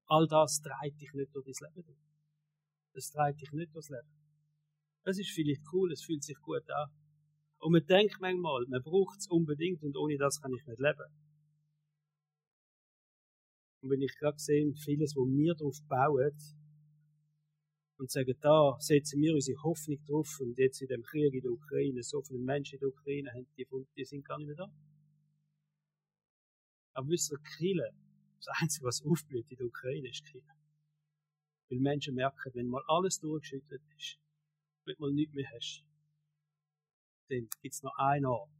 All 0.07 0.27
das 0.29 0.61
treibt 0.61 1.01
dich 1.01 1.13
nicht 1.15 1.35
durch 1.35 1.47
dein 1.47 1.73
Leben. 1.75 1.97
Das 2.93 3.11
treibt 3.11 3.41
dich 3.41 3.51
nicht 3.53 3.75
durchs 3.75 3.89
Leben. 3.89 4.09
Es 5.05 5.19
ist 5.19 5.31
vielleicht 5.31 5.63
cool, 5.73 5.91
es 5.93 6.05
fühlt 6.05 6.23
sich 6.23 6.37
gut 6.41 6.69
an. 6.71 6.91
Und 7.59 7.73
man 7.73 7.87
denkt 7.87 8.17
manchmal, 8.21 8.67
man 8.69 8.83
braucht 8.83 9.21
es 9.21 9.29
unbedingt 9.29 9.83
und 9.83 9.97
ohne 9.97 10.19
das 10.19 10.41
kann 10.41 10.53
ich 10.53 10.67
nicht 10.67 10.79
leben. 10.79 11.11
Und 13.81 13.91
wenn 13.91 14.03
ich 14.03 14.17
gerade 14.19 14.39
sehe, 14.39 14.73
vieles, 14.75 15.15
wo 15.17 15.27
wir 15.27 15.55
darauf 15.55 15.79
bauen, 15.89 16.33
und 17.99 18.11
sagen, 18.11 18.35
da 18.41 18.77
setzen 18.81 19.21
wir 19.21 19.35
unsere 19.35 19.63
Hoffnung 19.63 20.03
drauf 20.05 20.41
und 20.41 20.59
jetzt 20.59 20.83
in 20.83 20.89
dem 20.89 21.03
Krieg 21.03 21.33
in 21.35 21.43
der 21.43 21.53
Ukraine, 21.53 22.03
so 22.03 22.23
viele 22.23 22.41
Menschen 22.41 22.75
in 22.75 22.81
der 22.81 22.89
Ukraine 22.89 23.31
haben, 23.33 23.47
die, 23.57 23.67
die 23.97 24.05
sind 24.05 24.25
gar 24.25 24.39
nicht 24.39 24.49
mehr 24.49 24.57
da. 24.57 24.73
Aber 26.95 27.09
wisst 27.09 27.33
ihr, 27.33 27.39
Kille, 27.57 27.93
das 28.39 28.49
Einzige, 28.61 28.87
was 28.87 29.05
aufblüht 29.05 29.51
in 29.51 29.57
der 29.57 29.67
Ukraine, 29.67 30.09
ist 30.09 30.25
Kille. 30.25 30.45
Weil 31.69 31.81
Menschen 31.81 32.15
merken, 32.15 32.53
wenn 32.55 32.69
mal 32.69 32.83
alles 32.87 33.19
durchgeschüttet 33.21 33.83
ist, 33.97 34.19
wenn 34.85 34.97
mal 34.99 35.13
nichts 35.13 35.35
mehr 35.35 35.49
hast, 35.55 35.85
dann 37.29 37.49
gibt 37.63 37.75
es 37.75 37.83
noch 37.83 37.97
einen 37.97 38.27
Ort, 38.27 38.51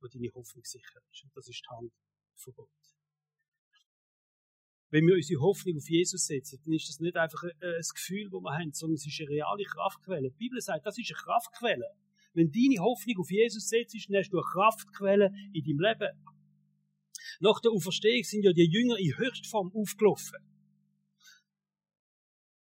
wo 0.00 0.06
deine 0.06 0.32
Hoffnung 0.32 0.64
sicher 0.64 1.00
ist. 1.10 1.24
Und 1.24 1.36
das 1.36 1.48
ist 1.48 1.62
die 1.62 1.74
Hand 1.74 1.92
von 2.36 2.54
Gott. 2.54 2.95
Wenn 4.96 5.06
wir 5.06 5.14
unsere 5.14 5.42
Hoffnung 5.42 5.76
auf 5.76 5.90
Jesus 5.90 6.24
setzen, 6.24 6.58
dann 6.64 6.72
ist 6.72 6.88
das 6.88 7.00
nicht 7.00 7.18
einfach 7.18 7.42
ein, 7.42 7.50
ein 7.60 7.82
Gefühl, 7.94 8.30
das 8.30 8.40
wir 8.40 8.50
haben, 8.50 8.72
sondern 8.72 8.94
es 8.94 9.06
ist 9.06 9.20
eine 9.20 9.28
reale 9.28 9.64
Kraftquelle. 9.64 10.30
Die 10.30 10.38
Bibel 10.38 10.58
sagt, 10.58 10.86
das 10.86 10.96
ist 10.96 11.10
eine 11.10 11.18
Kraftquelle. 11.18 11.90
Wenn 12.32 12.50
deine 12.50 12.82
Hoffnung 12.82 13.18
auf 13.18 13.30
Jesus 13.30 13.68
setzt, 13.68 13.94
dann 14.08 14.16
hast 14.16 14.30
du 14.30 14.38
eine 14.38 14.46
Kraftquelle 14.50 15.34
in 15.52 15.64
deinem 15.64 15.80
Leben. 15.80 16.08
Nach 17.40 17.60
der 17.60 17.72
Auferstehung 17.72 18.24
sind 18.24 18.42
ja 18.42 18.54
die 18.54 18.64
Jünger 18.64 18.96
in 18.96 19.18
Höchstform 19.18 19.70
aufgelaufen. 19.74 20.38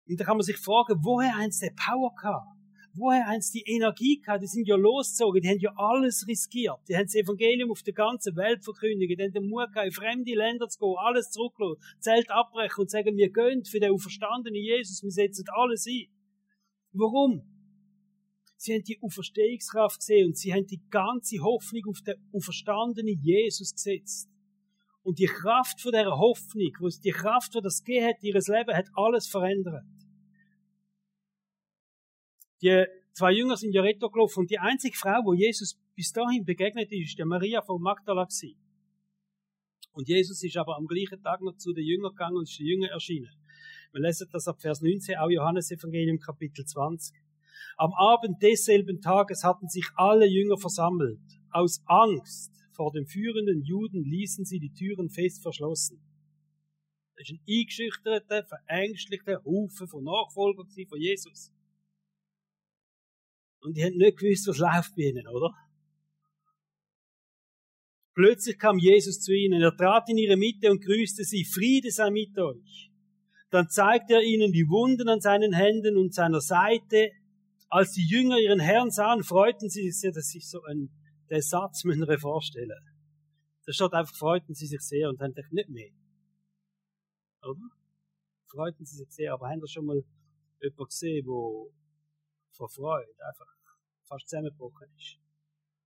Und 0.10 0.20
da 0.20 0.26
kann 0.26 0.36
man 0.36 0.46
sich 0.46 0.58
fragen, 0.58 1.00
woher 1.06 1.34
haben 1.34 1.52
sie 1.52 1.70
die 1.70 1.76
Power 1.76 2.14
gehabt? 2.14 2.57
Woher 3.00 3.28
haben 3.28 3.42
sie 3.42 3.62
die 3.62 3.72
Energie 3.72 4.20
gehabt? 4.20 4.42
Die 4.42 4.48
sind 4.48 4.68
ja 4.68 4.76
losgezogen, 4.76 5.42
die 5.42 5.50
haben 5.50 5.60
ja 5.60 5.72
alles 5.76 6.26
riskiert. 6.28 6.80
Die 6.90 6.96
haben 6.96 7.06
das 7.06 7.14
Evangelium 7.14 7.70
auf 7.70 7.84
der 7.84 7.94
ganzen 7.94 8.36
Welt 8.36 8.64
verkündigt, 8.64 9.20
die 9.20 9.24
haben 9.24 9.34
den 9.34 9.48
Mut 9.48 9.72
gehabt, 9.72 9.86
in 9.86 9.92
fremde 9.92 10.34
Länder 10.34 10.68
zu 10.68 10.80
gehen, 10.80 10.96
alles 10.98 11.30
zurücklassen, 11.30 11.80
Zelt 12.00 12.32
abbrechen 12.32 12.82
und 12.82 12.90
sagen, 12.90 13.16
wir 13.16 13.32
gehen 13.32 13.64
für 13.66 13.80
den 13.80 13.92
auferstandenen 13.92 14.60
Jesus, 14.60 15.04
wir 15.04 15.12
setzen 15.12 15.46
alles 15.56 15.86
ein. 15.86 16.08
Warum? 16.94 17.44
Sie 18.56 18.74
haben 18.74 18.84
die 18.84 18.98
Auferstehungskraft 19.00 20.00
gesehen 20.00 20.30
und 20.30 20.38
sie 20.38 20.52
haben 20.52 20.66
die 20.66 20.82
ganze 20.90 21.38
Hoffnung 21.44 21.84
auf 21.90 22.02
den 22.02 22.16
auferstandenen 22.34 23.22
Jesus 23.22 23.74
gesetzt. 23.74 24.28
Und 25.04 25.20
die 25.20 25.28
Kraft 25.28 25.80
von 25.82 25.92
dieser 25.92 26.18
Hoffnung, 26.18 26.72
die 27.04 27.12
Kraft, 27.12 27.54
die 27.54 27.62
das 27.62 27.84
gegeben 27.84 28.08
hat, 28.08 28.24
ihres 28.24 28.48
Leben, 28.48 28.76
hat 28.76 28.88
alles 28.96 29.28
verändert. 29.28 29.86
Die 32.62 32.86
zwei 33.14 33.32
Jünger 33.34 33.58
sind 33.58 33.74
ja 33.74 33.82
retto 33.82 34.10
gelaufen 34.10 34.42
und 34.42 34.52
die 34.52 34.60
einzige 34.60 34.98
Frau, 34.98 35.22
wo 35.26 35.34
Jesus 35.34 35.80
bis 35.96 36.12
dahin 36.12 36.46
begegnet 36.46 36.92
ist, 36.92 37.10
ist 37.10 37.20
der 37.20 37.26
Maria 37.26 37.62
von 37.62 37.82
Magdala 37.82 38.26
gewesen. 38.26 38.58
Und 39.94 40.08
Jesus 40.08 40.44
ist 40.44 40.58
aber 40.58 40.78
am 40.78 40.86
gleichen 40.86 41.22
Tag 41.24 41.42
noch 41.42 41.58
zu 41.58 41.74
den 41.74 41.84
Jüngern 41.84 42.12
gegangen 42.12 42.38
und 42.38 42.44
ist 42.44 42.60
den 42.60 42.68
Jüngern 42.68 42.92
erschienen. 42.92 43.32
Wir 43.92 44.02
lesen 44.02 44.28
das 44.32 44.48
ab 44.48 44.62
Vers 44.62 44.82
19, 44.82 45.18
auch 45.18 45.30
Johannes 45.30 45.72
Evangelium 45.72 46.20
Kapitel 46.20 46.66
20. 46.66 47.16
Am 47.78 47.94
Abend 47.94 48.42
desselben 48.42 49.02
Tages 49.02 49.44
hatten 49.44 49.68
sich 49.70 49.88
alle 49.96 50.28
Jünger 50.28 50.58
versammelt. 50.58 51.22
Aus 51.52 51.82
Angst 51.86 52.52
vor 52.74 52.92
den 52.92 53.08
führenden 53.08 53.64
Juden 53.64 54.04
ließen 54.04 54.46
sie 54.46 54.60
die 54.60 54.74
Türen 54.74 55.10
fest 55.10 55.42
verschlossen. 55.42 56.00
Das 57.16 57.28
ist 57.28 57.32
ein 57.32 57.42
eingeschüchterter, 57.50 58.44
verängstlichter 58.46 59.44
Haufen 59.44 59.88
von 59.88 60.04
Nachfolgern 60.04 60.68
von 60.88 61.02
Jesus. 61.02 61.52
Und 63.62 63.76
die 63.76 63.84
haben 63.84 63.98
nicht 63.98 64.18
gewusst, 64.18 64.48
was 64.48 64.58
läuft 64.58 64.96
bei 64.96 65.04
ihnen, 65.04 65.28
oder? 65.28 65.54
Plötzlich 68.14 68.58
kam 68.58 68.80
Jesus 68.80 69.20
zu 69.22 69.32
ihnen. 69.32 69.62
Er 69.62 69.76
trat 69.76 70.10
in 70.10 70.18
ihre 70.18 70.38
Mitte 70.38 70.72
und 70.72 70.84
grüßte 70.84 71.24
sie. 71.24 71.46
Friede 71.46 71.92
sei 71.92 72.10
mit 72.10 72.38
euch. 72.38 72.92
Dann 73.52 73.70
zeigte 73.70 74.16
er 74.16 74.24
ihnen 74.24 74.52
die 74.52 74.68
Wunden 74.68 75.08
an 75.08 75.22
seinen 75.22 75.54
Händen 75.54 75.98
und 75.98 76.14
seiner 76.14 76.42
Seite. 76.42 77.12
Als 77.70 77.94
die 77.94 78.08
Jünger 78.08 78.40
ihren 78.40 78.60
Herrn 78.60 78.92
sahen, 78.92 79.24
freuten 79.24 79.70
sie 79.70 79.84
sich 79.84 80.00
sehr, 80.00 80.12
dass 80.12 80.30
sich 80.30 80.50
so 80.50 80.64
ein, 80.64 80.90
der 81.30 81.42
Satz 81.42 81.84
müssen 81.84 82.08
wir 82.08 82.18
vorstellen. 82.18 82.72
Da 83.66 83.74
steht 83.74 83.94
einfach, 83.94 84.16
freuten 84.16 84.56
sie 84.56 84.66
sich 84.66 84.82
sehr 84.82 85.10
und 85.10 85.20
haben 85.20 85.34
gedacht, 85.34 85.52
nicht 85.52 85.70
mehr. 85.70 85.92
Oder? 87.44 87.70
Freuten 88.50 88.86
sie 88.86 88.98
sich 88.98 89.12
sehr, 89.12 89.34
aber 89.34 89.50
haben 89.50 89.62
Sie 89.62 89.72
schon 89.72 89.86
mal 89.86 90.02
jemanden 90.62 90.86
gesehen, 90.86 91.26
wo 91.28 91.72
vor 92.58 92.70
Freude 92.70 93.12
einfach 93.26 93.48
fast 94.06 94.28
zusammengebrochen 94.28 94.88
ist. 94.98 95.18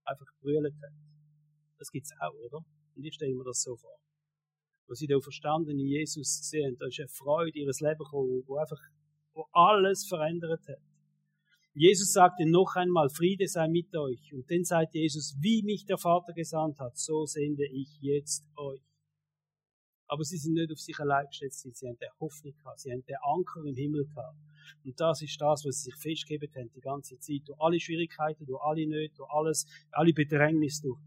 Einfach 0.05 0.25
gebrüllt 0.37 0.73
hat. 0.73 0.93
Das 1.77 1.91
gibt's 1.91 2.11
auch, 2.19 2.33
oder? 2.33 2.65
Und 2.95 3.03
ich 3.03 3.13
stelle 3.13 3.35
mir 3.35 3.43
das 3.43 3.61
so 3.61 3.75
vor. 3.75 3.97
Wo 4.87 4.93
sie 4.93 5.07
den 5.07 5.21
verstandenen 5.21 5.85
Jesus 5.85 6.49
sehen, 6.49 6.77
da 6.79 6.87
ist 6.87 6.99
eine 6.99 7.09
Freude 7.09 7.57
ihres 7.59 7.79
Lebens 7.79 8.09
gekommen, 8.09 8.43
wo 8.45 8.57
einfach, 8.57 8.79
wo 9.33 9.45
alles 9.51 10.07
verändert 10.07 10.67
hat. 10.67 10.81
Jesus 11.73 12.11
sagte 12.11 12.45
noch 12.45 12.75
einmal, 12.75 13.09
Friede 13.09 13.47
sei 13.47 13.67
mit 13.69 13.95
euch. 13.95 14.33
Und 14.33 14.49
dann 14.51 14.63
sagt 14.63 14.93
Jesus, 14.93 15.35
wie 15.39 15.63
mich 15.63 15.85
der 15.85 15.97
Vater 15.97 16.33
gesandt 16.33 16.79
hat, 16.79 16.97
so 16.97 17.25
sende 17.25 17.65
ich 17.65 17.97
jetzt 18.01 18.45
euch. 18.57 18.81
Aber 20.07 20.23
sie 20.25 20.37
sind 20.37 20.53
nicht 20.53 20.69
auf 20.69 20.79
sich 20.79 20.99
allein 20.99 21.25
gestellt, 21.27 21.53
sie 21.53 21.87
haben 21.87 21.97
eine 22.01 22.19
Hoffnung 22.19 22.53
gehabt, 22.57 22.81
sie 22.81 22.91
haben 22.91 23.05
den 23.05 23.15
Anker 23.21 23.63
im 23.63 23.75
Himmel 23.75 24.05
gehabt. 24.05 24.35
Und 24.83 24.99
das 24.99 25.21
ist 25.21 25.39
das, 25.39 25.65
was 25.65 25.77
sie 25.77 25.91
sich 25.91 25.95
festgegeben 25.95 26.53
haben 26.55 26.71
die 26.75 26.81
ganze 26.81 27.17
Zeit. 27.19 27.41
Durch 27.45 27.59
alle 27.59 27.79
Schwierigkeiten, 27.79 28.45
durch 28.45 28.61
alle 28.61 28.87
Nöte, 28.87 29.15
durch 29.15 29.29
alles, 29.29 29.65
alle 29.91 30.13
Bedrängnisse 30.13 30.83
durch. 30.83 30.99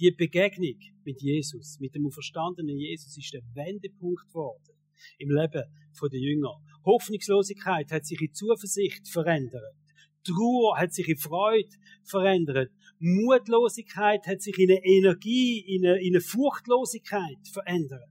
Die 0.00 0.10
Begegnung 0.10 0.78
mit 1.04 1.22
Jesus, 1.22 1.78
mit 1.78 1.94
dem 1.94 2.10
verstandenen 2.10 2.78
Jesus, 2.78 3.16
ist 3.16 3.32
der 3.32 3.42
Wendepunkt 3.54 4.26
geworden 4.28 4.74
im 5.18 5.30
Leben 5.30 5.62
der 6.02 6.20
Jünger. 6.20 6.60
Hoffnungslosigkeit 6.84 7.90
hat 7.92 8.04
sich 8.04 8.20
in 8.20 8.32
Zuversicht 8.32 9.08
verändert. 9.08 9.76
Trauer 10.24 10.78
hat 10.78 10.92
sich 10.92 11.08
in 11.08 11.16
Freude 11.16 11.68
verändert. 12.02 12.72
Mutlosigkeit 12.98 14.26
hat 14.26 14.42
sich 14.42 14.58
in 14.58 14.70
eine 14.70 14.84
Energie, 14.84 15.60
in 15.60 15.86
eine, 15.86 16.00
in 16.00 16.14
eine 16.14 16.20
Furchtlosigkeit 16.20 17.38
verändert. 17.52 18.08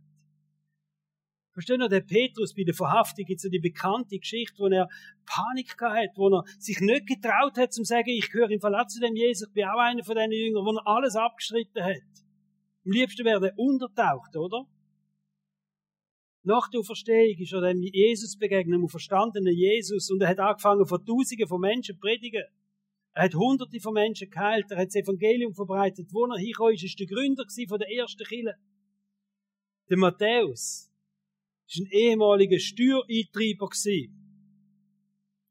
Verstehen 1.53 1.81
ihr, 1.81 1.89
der 1.89 2.01
Petrus 2.01 2.55
bei 2.55 2.63
der 2.63 2.73
Verhaftung 2.73 3.25
gibt 3.25 3.39
so 3.39 3.47
die 3.47 3.59
bekannte 3.59 4.17
Geschichte, 4.17 4.57
wo 4.57 4.67
er 4.67 4.89
Panik 5.25 5.79
hat, 5.79 6.09
wo 6.15 6.29
er 6.29 6.43
sich 6.57 6.79
nicht 6.79 7.05
getraut 7.05 7.57
hat, 7.57 7.71
zu 7.71 7.83
sagen, 7.83 8.09
ich 8.09 8.31
gehöre 8.31 8.49
im 8.49 8.59
Fall 8.59 8.75
zu 8.87 8.99
dem 8.99 9.15
Jesus, 9.15 9.47
ich 9.47 9.53
bin 9.53 9.65
auch 9.65 9.79
einer 9.79 10.03
von 10.03 10.15
diesen 10.15 10.31
Jüngern, 10.31 10.65
wo 10.65 10.71
er 10.71 10.87
alles 10.87 11.15
abgeschritten 11.15 11.83
hat. 11.83 12.01
Am 12.85 12.91
liebsten 12.91 13.23
wäre 13.23 13.49
er 13.49 13.59
untertaucht, 13.59 14.35
oder? 14.35 14.65
Nach 16.41 16.69
der 16.71 16.79
Auferstehung 16.79 17.37
ist 17.37 17.53
er 17.53 17.61
dem 17.61 17.83
Jesus 17.83 18.35
begegnet, 18.35 18.81
dem 18.81 18.89
verstandenen 18.89 19.55
Jesus, 19.55 20.09
und 20.09 20.21
er 20.21 20.29
hat 20.29 20.39
angefangen, 20.39 20.87
vor 20.87 21.05
Tausenden 21.05 21.47
von 21.47 21.61
Menschen 21.61 21.95
zu 21.95 21.99
predigen. 21.99 22.43
Er 23.13 23.25
hat 23.25 23.35
Hunderte 23.35 23.79
von 23.79 23.93
Menschen 23.93 24.29
geheilt, 24.29 24.65
er 24.71 24.79
hat 24.79 24.87
das 24.87 24.95
Evangelium 24.95 25.53
verbreitet. 25.53 26.07
Wo 26.11 26.25
er 26.25 26.37
hingekommen 26.37 26.73
ist, 26.73 26.83
ist 26.83 26.99
der 26.99 27.05
Gründer 27.05 27.45
von 27.69 27.77
der 27.79 27.91
ersten 27.91 28.25
Kirche. 28.25 28.55
Der 29.89 29.97
Matthäus 29.97 30.92
ist 31.67 31.79
ein 31.79 31.87
ehemaliger 31.91 32.59
Steuereintreiber 32.59 33.69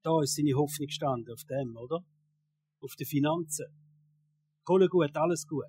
Da 0.02 0.22
ist 0.22 0.36
seine 0.36 0.54
Hoffnung 0.54 0.86
gestanden, 0.86 1.32
auf 1.32 1.44
dem, 1.44 1.76
oder? 1.76 2.04
Auf 2.80 2.94
den 2.96 3.06
Finanzen. 3.06 3.66
Kohle 4.64 4.88
gut, 4.88 5.16
alles 5.16 5.46
gut. 5.46 5.64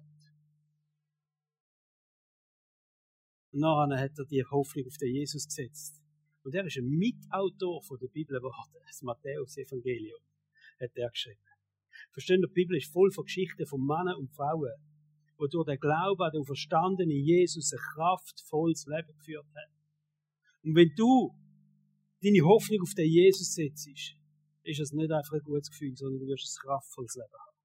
Und 3.51 3.59
nachher 3.59 3.99
hat 3.99 4.17
er 4.17 4.25
die 4.25 4.43
Hoffnung 4.43 4.87
auf 4.87 4.97
den 4.97 5.13
Jesus 5.13 5.45
gesetzt. 5.45 6.01
Und 6.43 6.55
er 6.55 6.65
ist 6.65 6.77
ein 6.77 6.89
Mitautor 6.89 7.81
von 7.83 7.97
der 7.99 8.07
Bibel 8.07 8.37
geworden. 8.37 8.83
Das 8.85 9.01
Matthäus-Evangelium 9.01 10.19
hat 10.79 10.91
er 10.95 11.09
geschrieben. 11.09 11.39
Verstehen, 12.11 12.41
die 12.41 12.53
Bibel 12.53 12.77
ist 12.77 12.91
voll 12.91 13.11
von 13.11 13.25
Geschichten 13.25 13.65
von 13.65 13.85
Männern 13.85 14.17
und 14.17 14.33
Frauen, 14.35 14.73
die 15.39 15.49
durch 15.49 15.65
den 15.65 15.79
Glauben 15.79 16.21
an 16.21 16.31
den 16.31 16.43
verstandenen 16.43 17.11
Jesus 17.11 17.71
ein 17.73 17.79
kraftvolles 17.93 18.85
Leben 18.87 19.15
geführt 19.17 19.45
haben. 19.45 19.82
Und 20.63 20.75
wenn 20.75 20.91
du 20.95 21.35
deine 22.21 22.41
Hoffnung 22.45 22.81
auf 22.81 22.93
den 22.95 23.09
Jesus 23.09 23.53
setzt, 23.53 23.87
ist 24.63 24.79
es 24.79 24.93
nicht 24.93 25.11
einfach 25.11 25.33
ein 25.33 25.43
gutes 25.43 25.69
Gefühl, 25.69 25.95
sondern 25.95 26.21
du 26.21 26.27
wirst 26.27 26.47
ein 26.47 26.65
kraftvolles 26.65 27.15
Leben 27.15 27.33
haben. 27.33 27.57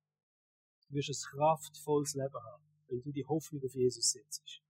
Du 0.88 0.94
wirst 0.96 1.10
ein 1.10 1.38
kraftvolles 1.38 2.14
Leben 2.14 2.34
haben, 2.34 2.64
wenn 2.88 3.02
du 3.02 3.12
die 3.12 3.24
Hoffnung 3.24 3.62
auf 3.64 3.74
Jesus 3.74 4.10
setzt. 4.10 4.62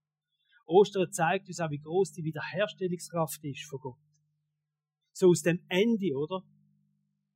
Ostern 0.67 1.11
zeigt 1.11 1.49
uns 1.49 1.61
auch, 1.61 1.71
wie 1.71 1.79
groß 1.79 2.13
die 2.13 2.25
Wiederherstellungskraft 2.25 3.43
ist 3.45 3.65
von 3.65 3.81
Gott. 3.81 3.99
So 5.13 5.29
aus 5.29 5.43
dem 5.43 5.65
Ende, 5.69 6.15
oder? 6.15 6.43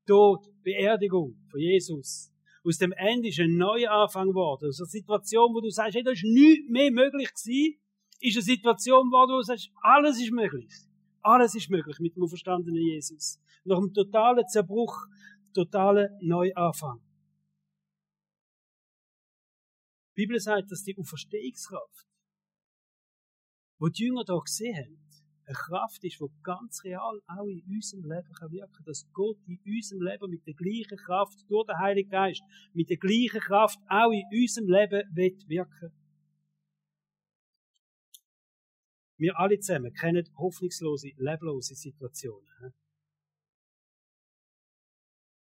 Tod, 0.07 0.47
Beerdigung 0.63 1.39
von 1.51 1.61
Jesus. 1.61 2.31
Aus 2.65 2.77
dem 2.77 2.93
Ende 2.93 3.29
ist 3.29 3.41
ein 3.41 3.57
neuer 3.57 3.91
Anfang 3.91 4.29
geworden. 4.29 4.69
Aus 4.69 4.81
einer 4.81 4.87
Situation, 4.87 5.55
wo 5.55 5.61
du 5.61 5.71
sagst, 5.71 5.95
hey, 5.95 6.03
da 6.03 6.13
ist 6.13 6.23
nichts 6.23 6.69
mehr 6.69 6.91
möglich 6.93 7.31
gewesen, 7.33 7.82
ist 8.23 8.37
eine 8.37 8.43
Situation 8.43 9.11
wo 9.11 9.27
du 9.27 9.43
sagst, 9.43 9.71
alles 9.83 10.21
ist 10.21 10.33
möglich. 10.33 10.73
Alles 11.21 11.55
ist 11.55 11.71
möglich 11.71 11.99
mit 12.01 12.17
dem 12.17 12.27
verstandenen 12.27 12.81
Jesus. 12.81 13.41
Nach 13.65 13.77
einem 13.77 13.93
totalen 13.93 14.47
Zerbruch, 14.49 15.07
totalen 15.55 16.09
Neuanfang. 16.21 17.01
Die 20.17 20.23
Bibel 20.23 20.39
sagt, 20.41 20.71
dass 20.71 20.83
die 20.83 20.97
Auferstehungskraft 20.97 22.07
wo 23.83 23.89
die 23.89 24.05
Jünger 24.05 24.23
da 24.25 24.39
gesehen 24.39 24.77
haben, 24.77 24.99
eine 25.45 25.57
Kraft 25.57 26.05
ist, 26.05 26.21
die 26.21 26.43
ganz 26.45 26.85
real 26.85 27.21
auch 27.27 27.47
in 27.47 27.65
unserem 27.69 28.05
Leben 28.05 28.29
wirken 28.53 28.73
kann. 28.73 28.85
Dass 28.87 29.11
Gott 29.13 29.39
in 29.49 29.59
unserem 29.67 30.03
Leben 30.03 30.31
mit 30.31 30.47
der 30.47 30.55
gleichen 30.55 30.97
Kraft 30.99 31.37
durch 31.49 31.67
den 31.67 31.79
Heiligen 31.79 32.09
Geist, 32.09 32.43
mit 32.75 32.89
der 32.91 32.97
gleichen 32.97 33.41
Kraft 33.41 33.81
auch 33.89 34.13
in 34.13 34.23
unserem 34.31 34.69
Leben 34.69 35.03
wird 35.17 35.49
wirken. 35.49 35.91
Wir 39.19 39.39
alle 39.39 39.59
zusammen 39.59 39.93
kennen 39.93 40.29
hoffnungslose, 40.37 41.11
leblose 41.17 41.75
Situationen. 41.75 42.75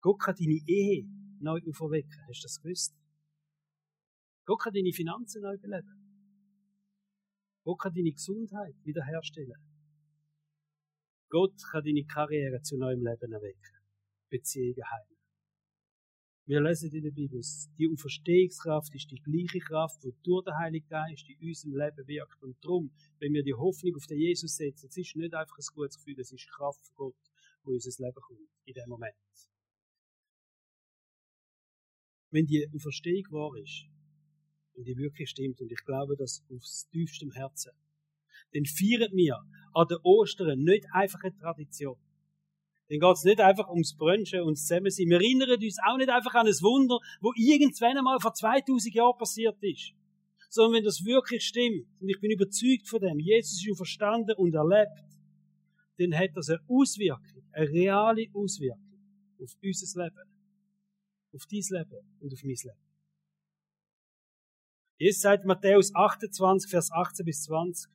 Gott 0.00 0.20
kann 0.20 0.34
deine 0.34 0.60
Ehe 0.66 1.06
neu 1.40 1.60
auferwecken. 1.66 2.26
Hast 2.28 2.42
du 2.42 2.46
das 2.46 2.60
gewusst? 2.60 2.94
Gott 4.44 4.60
kann 4.62 4.72
deine 4.72 4.92
Finanzen 4.92 5.42
neu 5.42 5.56
beleben. 5.58 6.00
Gott 7.64 7.80
kann 7.80 7.94
deine 7.94 8.12
Gesundheit 8.12 8.74
wiederherstellen. 8.84 9.54
Gott 11.28 11.54
kann 11.70 11.84
deine 11.84 12.04
Karriere 12.04 12.60
zu 12.62 12.76
neuem 12.76 13.04
Leben 13.04 13.32
erwecken. 13.32 13.76
Beziehungen 14.30 14.84
heilen. 14.90 15.19
Wir 16.50 16.60
lesen 16.60 16.90
in 16.90 17.04
der 17.04 17.12
Bibel, 17.12 17.40
die 17.78 17.88
Auferstehungskraft 17.88 18.92
ist 18.92 19.08
die 19.08 19.22
gleiche 19.22 19.60
Kraft, 19.60 20.02
die 20.02 20.12
durch 20.24 20.44
den 20.44 20.58
Heiligen 20.58 20.88
Geist 20.88 21.28
in 21.28 21.48
unserem 21.48 21.76
Leben 21.76 22.08
wirkt. 22.08 22.42
Und 22.42 22.56
darum, 22.64 22.90
wenn 23.20 23.32
wir 23.32 23.44
die 23.44 23.54
Hoffnung 23.54 23.94
auf 23.94 24.06
den 24.08 24.18
Jesus 24.18 24.56
setzen, 24.56 24.88
es 24.88 24.96
ist 24.96 25.14
nicht 25.14 25.32
einfach 25.32 25.56
ein 25.56 25.74
gutes 25.74 25.98
Gefühl, 25.98 26.18
es 26.18 26.32
ist 26.32 26.44
die 26.44 26.50
Kraft 26.50 26.84
von 26.96 27.12
Gott, 27.12 27.30
wo 27.62 27.70
unser 27.70 28.04
Leben 28.04 28.20
kommt, 28.20 28.50
in 28.64 28.74
dem 28.74 28.88
Moment. 28.88 29.14
Wenn 32.32 32.46
die 32.46 32.66
Auferstehung 32.74 33.30
wahr 33.30 33.54
ist, 33.62 33.86
und 34.74 34.88
die 34.88 34.96
wirklich 34.96 35.30
stimmt. 35.30 35.60
Und 35.60 35.70
ich 35.70 35.84
glaube 35.84 36.16
das 36.16 36.42
aufs 36.50 36.88
tiefste 36.90 37.28
Herzen. 37.32 37.72
Dann 38.52 38.64
feiern 38.64 39.12
wir 39.12 39.38
an 39.72 39.86
den 39.86 39.98
Ostern 40.02 40.58
nicht 40.64 40.84
einfach 40.92 41.22
eine 41.22 41.36
Tradition. 41.36 41.96
Dann 42.90 42.98
geht 42.98 43.16
es 43.16 43.22
nicht 43.22 43.40
einfach 43.40 43.68
ums 43.68 43.94
Brunchen 43.96 44.42
und 44.42 44.56
Zusammensein. 44.56 45.08
Wir 45.08 45.18
erinnern 45.18 45.62
uns 45.62 45.78
auch 45.86 45.96
nicht 45.96 46.10
einfach 46.10 46.34
an 46.34 46.48
ein 46.48 46.60
Wunder, 46.60 46.98
wo 47.20 47.30
irgendwann 47.36 47.96
einmal 47.96 48.18
vor 48.18 48.34
2000 48.34 48.92
Jahren 48.92 49.16
passiert 49.16 49.56
ist. 49.62 49.92
Sondern 50.48 50.78
wenn 50.78 50.84
das 50.84 51.04
wirklich 51.04 51.44
stimmt, 51.44 51.86
und 52.00 52.08
ich 52.08 52.18
bin 52.20 52.32
überzeugt 52.32 52.88
von 52.88 53.00
dem, 53.00 53.20
Jesus 53.20 53.64
ist 53.64 53.76
verstanden 53.76 54.34
und 54.36 54.56
erlebt, 54.56 55.04
dann 55.98 56.18
hat 56.18 56.30
das 56.34 56.48
eine 56.48 56.58
Auswirkung, 56.66 57.44
eine 57.52 57.70
reale 57.70 58.26
Auswirkung 58.34 58.90
auf 59.40 59.52
unser 59.62 60.02
Leben, 60.02 60.28
auf 61.32 61.46
dein 61.46 61.78
Leben 61.78 62.06
und 62.18 62.32
auf 62.32 62.42
mein 62.42 62.56
Leben. 62.60 62.78
Jesus 64.98 65.22
sagt 65.22 65.44
Matthäus 65.44 65.94
28, 65.94 66.68
Vers 66.68 66.90
18 66.90 67.24
bis 67.24 67.42
20. 67.44 67.88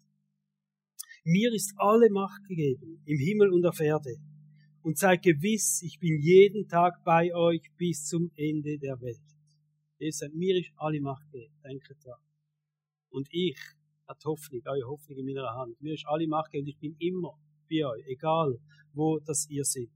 Mir 1.26 1.52
ist 1.54 1.74
alle 1.76 2.10
Macht 2.10 2.48
gegeben, 2.48 3.04
im 3.06 3.20
Himmel 3.20 3.52
und 3.52 3.66
auf 3.66 3.82
Erde. 3.82 4.16
Und 4.86 5.00
seid 5.00 5.24
gewiss, 5.24 5.82
ich 5.82 5.98
bin 6.00 6.22
jeden 6.22 6.68
Tag 6.68 7.04
bei 7.04 7.34
euch 7.34 7.72
bis 7.76 8.06
zum 8.06 8.30
Ende 8.36 8.78
der 8.78 9.02
Welt. 9.02 9.18
Jesus 9.98 10.20
sagt, 10.20 10.36
mir 10.36 10.56
ist 10.60 10.72
alle 10.76 11.02
Macht 11.02 11.26
gegeben. 11.32 11.52
Denkt 11.64 11.90
dran. 12.04 12.20
Und 13.10 13.28
ich 13.32 13.58
hat 14.08 14.24
Hoffnung, 14.26 14.62
eure 14.64 14.88
Hoffnung 14.88 15.18
in 15.18 15.26
meiner 15.26 15.56
Hand. 15.56 15.82
Mir 15.82 15.96
ist 15.96 16.06
alle 16.06 16.28
Macht 16.28 16.52
gegeben 16.52 16.68
und 16.68 16.70
ich 16.70 16.78
bin 16.78 16.96
immer 17.00 17.34
bei 17.68 17.84
euch, 17.84 18.06
egal 18.06 18.60
wo 18.94 19.18
das 19.18 19.50
ihr 19.50 19.66
seid. 19.66 19.90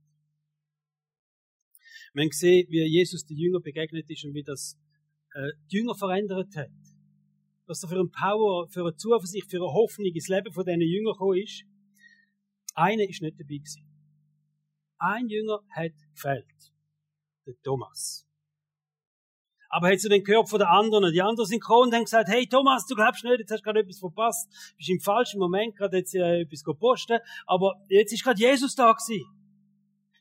Wir 2.12 2.22
haben 2.22 2.30
gesehen, 2.30 2.66
wie 2.68 2.82
Jesus 2.82 3.24
den 3.24 3.36
Jünger 3.36 3.60
begegnet 3.60 4.10
ist 4.10 4.24
und 4.24 4.34
wie 4.34 4.42
das 4.42 4.76
äh, 5.34 5.52
die 5.70 5.76
Jünger 5.76 5.94
verändert 5.94 6.56
hat 6.56 6.72
was 7.66 7.78
da 7.78 7.86
für 7.86 8.00
ein 8.00 8.10
Power, 8.10 8.68
für 8.68 8.80
eine 8.80 8.96
Zuversicht, 8.96 9.48
für 9.48 9.58
eine 9.58 9.72
Hoffnung 9.72 10.12
ins 10.12 10.26
Leben 10.26 10.52
von 10.52 10.64
diesen 10.64 10.80
Jüngern 10.80 11.12
gekommen 11.12 11.38
ist. 11.38 11.62
Einer 12.74 13.08
ist 13.08 13.22
nicht 13.22 13.38
dabei 13.38 13.58
gewesen. 13.58 13.89
Ein 15.00 15.28
Jünger 15.28 15.60
hat 15.70 15.92
gefällt. 16.14 16.46
Der 17.46 17.54
Thomas. 17.62 18.26
Aber 19.70 19.86
er 19.88 19.94
hat 19.94 20.00
so 20.00 20.08
den 20.08 20.22
gehört 20.22 20.48
von 20.50 20.58
den 20.58 20.68
anderen. 20.68 21.12
Die 21.12 21.22
anderen 21.22 21.48
sind 21.48 21.60
gekommen 21.60 21.88
und 21.88 21.94
haben 21.94 22.04
gesagt, 22.04 22.28
hey 22.28 22.46
Thomas, 22.46 22.86
du 22.86 22.94
glaubst 22.94 23.24
nicht, 23.24 23.38
jetzt 23.38 23.50
hast 23.50 23.60
du 23.60 23.64
gerade 23.64 23.80
etwas 23.80 23.98
verpasst. 23.98 24.48
Du 24.72 24.76
bist 24.76 24.90
im 24.90 25.00
falschen 25.00 25.38
Moment 25.38 25.76
gerade 25.76 25.96
jetzt 25.96 26.14
äh, 26.14 26.40
etwas 26.40 26.62
posten. 26.78 27.18
Aber 27.46 27.80
jetzt 27.88 28.12
ist 28.12 28.22
gerade 28.22 28.38
Jesus 28.38 28.74
da 28.74 28.92
gewesen. 28.92 29.24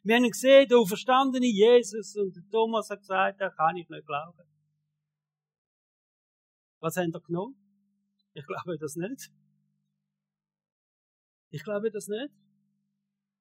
Wir 0.04 0.16
haben 0.16 0.24
ihn 0.24 0.32
gesehen, 0.32 0.68
der 0.70 0.86
verstandene 0.86 1.48
Jesus. 1.48 2.16
Und 2.16 2.36
der 2.36 2.44
Thomas 2.50 2.90
hat 2.90 3.00
gesagt, 3.00 3.42
da 3.42 3.50
kann 3.50 3.76
ich 3.76 3.90
nicht 3.90 4.06
glauben. 4.06 4.44
Was 6.80 6.96
haben 6.96 7.12
ihr 7.14 7.20
genommen? 7.20 7.56
Ich 8.34 8.46
glaube 8.46 8.78
das 8.78 8.96
nicht. 8.96 9.30
Ich 11.50 11.64
glaube 11.64 11.92
das 11.92 12.08
nicht. 12.08 12.30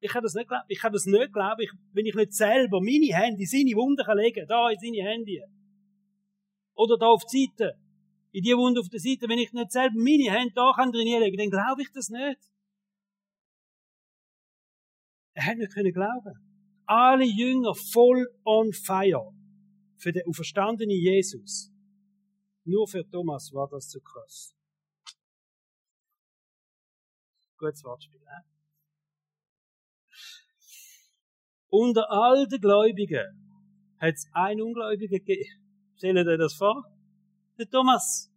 Ich 0.01 0.11
kann 0.11 0.23
das 0.23 0.35
nicht 0.35 0.49
glauben. 0.49 0.65
Ich 0.69 0.79
kann 0.79 0.93
das 0.93 1.07
nicht 1.07 1.33
glauben, 1.33 1.61
ich, 1.61 1.73
wenn 1.93 2.07
ich 2.07 2.15
nicht 2.15 2.33
selber 2.33 2.81
meine 2.81 3.13
Hände 3.13 3.41
in 3.41 3.47
seine 3.47 3.75
Wunden 3.77 4.05
kann 4.05 4.19
legen 4.19 4.47
da 4.47 4.71
in 4.71 4.79
seine 4.79 5.03
Hände. 5.03 5.43
Oder 6.75 6.97
da 6.97 7.07
auf 7.07 7.25
die 7.25 7.47
Seite. 7.47 7.75
In 8.31 8.43
die 8.43 8.57
Wunde 8.57 8.81
auf 8.81 8.89
der 8.89 9.01
Seite. 9.01 9.29
Wenn 9.29 9.39
ich 9.39 9.53
nicht 9.53 9.73
selber 9.73 9.97
meine 9.97 10.31
Hände 10.31 10.53
da 10.55 10.73
kann 10.75 10.93
drin 10.93 11.21
legen, 11.21 11.37
dann 11.37 11.51
glaube 11.51 11.83
ich 11.83 11.91
das 11.93 12.09
nicht. 12.11 12.39
Er 15.35 15.47
hat 15.47 15.57
nicht 15.57 15.73
können 15.73 15.93
glauben. 15.93 16.35
Alle 16.87 17.25
Jünger 17.25 17.75
voll 17.75 18.27
on 18.45 18.73
fire 18.73 19.33
für 19.97 20.13
den 20.13 20.23
auferstandenen 20.27 20.97
Jesus. 20.97 21.73
Nur 22.65 22.87
für 22.87 23.09
Thomas 23.09 23.53
war 23.53 23.69
das 23.69 23.89
zu 23.89 24.01
krass. 24.01 24.55
Gutes 27.57 27.83
Wortspiel, 27.83 28.21
äh? 28.21 28.58
Unter 31.71 32.11
all 32.11 32.47
den 32.47 32.61
Gläubigen 32.61 33.27
hat 33.99 34.15
es 34.15 34.27
einen 34.33 34.63
Ungläubigen 34.63 35.19
gegeben. 35.19 35.51
Stellen 35.97 36.27
dir 36.27 36.39
das 36.39 36.55
vor? 36.55 36.85
Der 37.59 37.69
Thomas. 37.69 38.31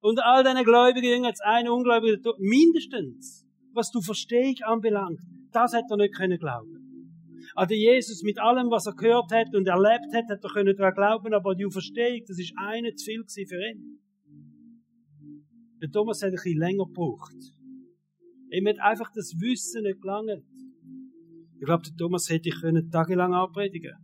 Unter 0.00 0.24
all 0.24 0.44
deinen 0.44 0.64
Gläubigen 0.64 1.26
hat 1.26 1.34
es 1.34 1.40
einen 1.40 1.68
Ungläubigen, 1.68 2.22
mindestens, 2.38 3.46
was 3.72 3.90
du 3.90 4.00
Verstehung 4.00 4.54
anbelangt. 4.62 5.20
Das 5.52 5.74
hat 5.74 5.84
er 5.90 5.96
nicht 5.96 6.14
können 6.14 6.38
glauben. 6.38 6.80
An 7.54 7.66
den 7.66 7.78
Jesus 7.78 8.22
mit 8.22 8.38
allem, 8.38 8.70
was 8.70 8.86
er 8.86 8.94
gehört 8.94 9.32
hat 9.32 9.54
und 9.54 9.66
erlebt 9.66 10.14
hat, 10.14 10.28
hat 10.30 10.44
er 10.44 10.50
können 10.50 10.76
daran 10.76 10.94
glauben, 10.94 11.34
aber 11.34 11.54
die 11.54 11.66
Auferstehung, 11.66 12.20
das 12.26 12.38
ist 12.38 12.54
eine 12.56 12.94
zu 12.94 13.04
viel 13.06 13.46
für 13.46 13.70
ihn. 13.70 14.00
Der 15.82 15.90
Thomas 15.90 16.22
hat 16.22 16.28
ein 16.28 16.34
bisschen 16.34 16.58
länger 16.58 16.84
gebraucht. 16.86 17.34
Ihm 18.50 18.68
hat 18.68 18.78
einfach 18.80 19.10
das 19.14 19.34
Wissen 19.40 19.82
nicht 19.82 20.00
gelangt. 20.00 20.44
Ich 21.60 21.66
glaube, 21.66 21.82
der 21.82 21.94
Thomas 21.94 22.30
hätte 22.30 22.48
ich 22.48 22.58
können 22.58 22.90
tagelang 22.90 23.34
anpredigen 23.34 23.94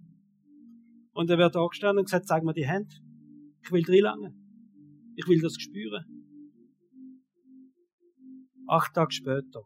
Und 1.12 1.30
er 1.30 1.38
wäre 1.38 1.50
da 1.50 1.66
gestanden 1.66 2.00
und 2.00 2.04
gesagt, 2.04 2.28
zeig 2.28 2.44
mir 2.44 2.52
die 2.52 2.66
Hände. 2.66 2.94
Ich 3.62 3.72
will 3.72 3.82
drin 3.82 4.02
lange. 4.02 4.34
Ich 5.16 5.26
will 5.26 5.40
das 5.40 5.54
spüren. 5.54 6.04
Acht 8.68 8.92
Tage 8.94 9.12
später 9.12 9.62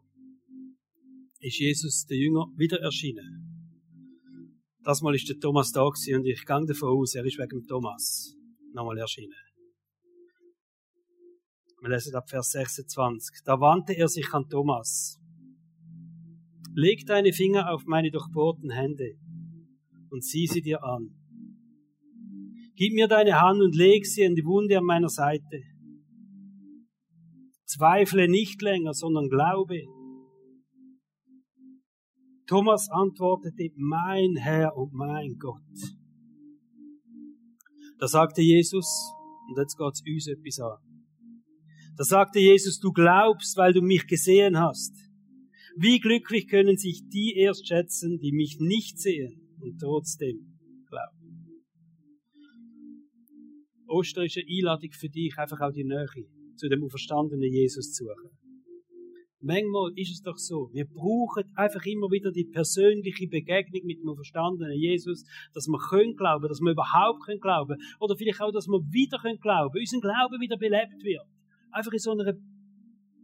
ist 1.39 1.59
Jesus, 1.59 2.05
der 2.05 2.17
Jünger, 2.17 2.45
wieder 2.55 2.79
erschienen. 2.79 3.75
Das 4.83 5.01
Mal 5.01 5.15
ist 5.15 5.27
der 5.27 5.37
Thomas 5.39 5.71
da 5.71 5.83
gewesen 5.83 6.21
und 6.21 6.25
ich 6.25 6.45
gehe 6.45 6.65
davon 6.65 6.89
aus, 6.89 7.15
er 7.15 7.25
ist 7.25 7.37
wegen 7.37 7.67
Thomas. 7.67 8.35
nochmal 8.73 8.97
erschienen. 8.99 9.35
Wir 11.81 11.89
lesen 11.89 12.15
ab 12.15 12.29
Vers 12.29 12.51
26. 12.51 13.41
Da 13.43 13.59
wandte 13.59 13.93
er 13.93 14.07
sich 14.07 14.31
an 14.33 14.47
Thomas. 14.47 15.20
Leg 16.73 17.05
deine 17.05 17.33
Finger 17.33 17.73
auf 17.73 17.83
meine 17.85 18.11
durchbohrten 18.11 18.69
Hände 18.69 19.17
und 20.09 20.23
sieh 20.23 20.47
sie 20.47 20.61
dir 20.61 20.83
an. 20.83 21.09
Gib 22.75 22.93
mir 22.93 23.07
deine 23.07 23.39
Hand 23.39 23.61
und 23.61 23.75
leg 23.75 24.05
sie 24.05 24.21
in 24.21 24.35
die 24.35 24.45
Wunde 24.45 24.77
an 24.77 24.85
meiner 24.85 25.09
Seite. 25.09 25.63
Zweifle 27.65 28.29
nicht 28.29 28.61
länger, 28.61 28.93
sondern 28.93 29.29
glaube. 29.29 29.81
Thomas 32.47 32.89
antwortete, 32.89 33.69
mein 33.75 34.35
Herr 34.35 34.75
und 34.75 34.93
mein 34.93 35.37
Gott. 35.39 35.61
Da 37.99 38.07
sagte 38.07 38.41
Jesus, 38.41 39.13
und 39.47 39.57
jetzt 39.57 39.77
geht's 39.77 40.01
uns 40.05 40.27
etwas 40.27 40.59
an. 40.59 40.77
Da 41.97 42.03
sagte 42.03 42.39
Jesus, 42.39 42.79
du 42.79 42.91
glaubst, 42.91 43.55
weil 43.57 43.73
du 43.73 43.81
mich 43.81 44.07
gesehen 44.07 44.57
hast. 44.57 45.10
Wie 45.77 45.99
glücklich 45.99 46.47
können 46.47 46.77
sich 46.77 47.07
die 47.07 47.33
erst 47.37 47.67
schätzen, 47.67 48.19
die 48.19 48.31
mich 48.31 48.57
nicht 48.59 48.99
sehen 48.99 49.41
und 49.59 49.79
trotzdem 49.79 50.57
glauben. 50.87 51.21
Ostern 53.87 54.25
ist 54.25 54.37
eine 54.37 54.45
Einladung 54.47 54.91
für 54.91 55.09
dich, 55.09 55.37
einfach 55.37 55.59
auch 55.61 55.71
die 55.71 55.83
Nähe 55.83 56.07
zu 56.55 56.69
dem 56.69 56.83
auferstandenen 56.83 57.51
Jesus 57.51 57.91
zu 57.93 58.05
suchen. 58.05 58.37
Manchmal 59.43 59.91
ist 59.95 60.11
es 60.11 60.21
doch 60.21 60.37
so, 60.37 60.69
wir 60.71 60.85
brauchen 60.85 61.51
einfach 61.55 61.83
immer 61.85 62.11
wieder 62.11 62.31
die 62.31 62.45
persönliche 62.45 63.27
Begegnung 63.27 63.81
mit 63.85 63.99
dem 63.99 64.09
auferstandenen 64.09 64.77
Jesus, 64.77 65.23
dass 65.53 65.67
wir 65.67 65.79
können 65.79 66.15
glauben, 66.15 66.47
dass 66.47 66.61
wir 66.61 66.71
überhaupt 66.71 67.23
können 67.25 67.39
glauben, 67.39 67.75
oder 67.99 68.15
vielleicht 68.15 68.39
auch, 68.39 68.51
dass 68.51 68.67
wir 68.67 68.79
wieder 68.91 69.17
können 69.17 69.39
glauben, 69.39 69.79
unser 69.79 69.99
Glauben 69.99 70.39
wieder 70.39 70.57
belebt 70.57 71.01
wird. 71.03 71.25
Einfach 71.71 71.91
in 71.91 71.99
so 71.99 72.11
einer, 72.11 72.33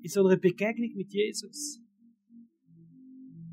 in 0.02 0.10
so 0.10 0.26
einer 0.26 0.38
Begegnung 0.38 0.90
mit 0.96 1.14
Jesus. 1.14 1.82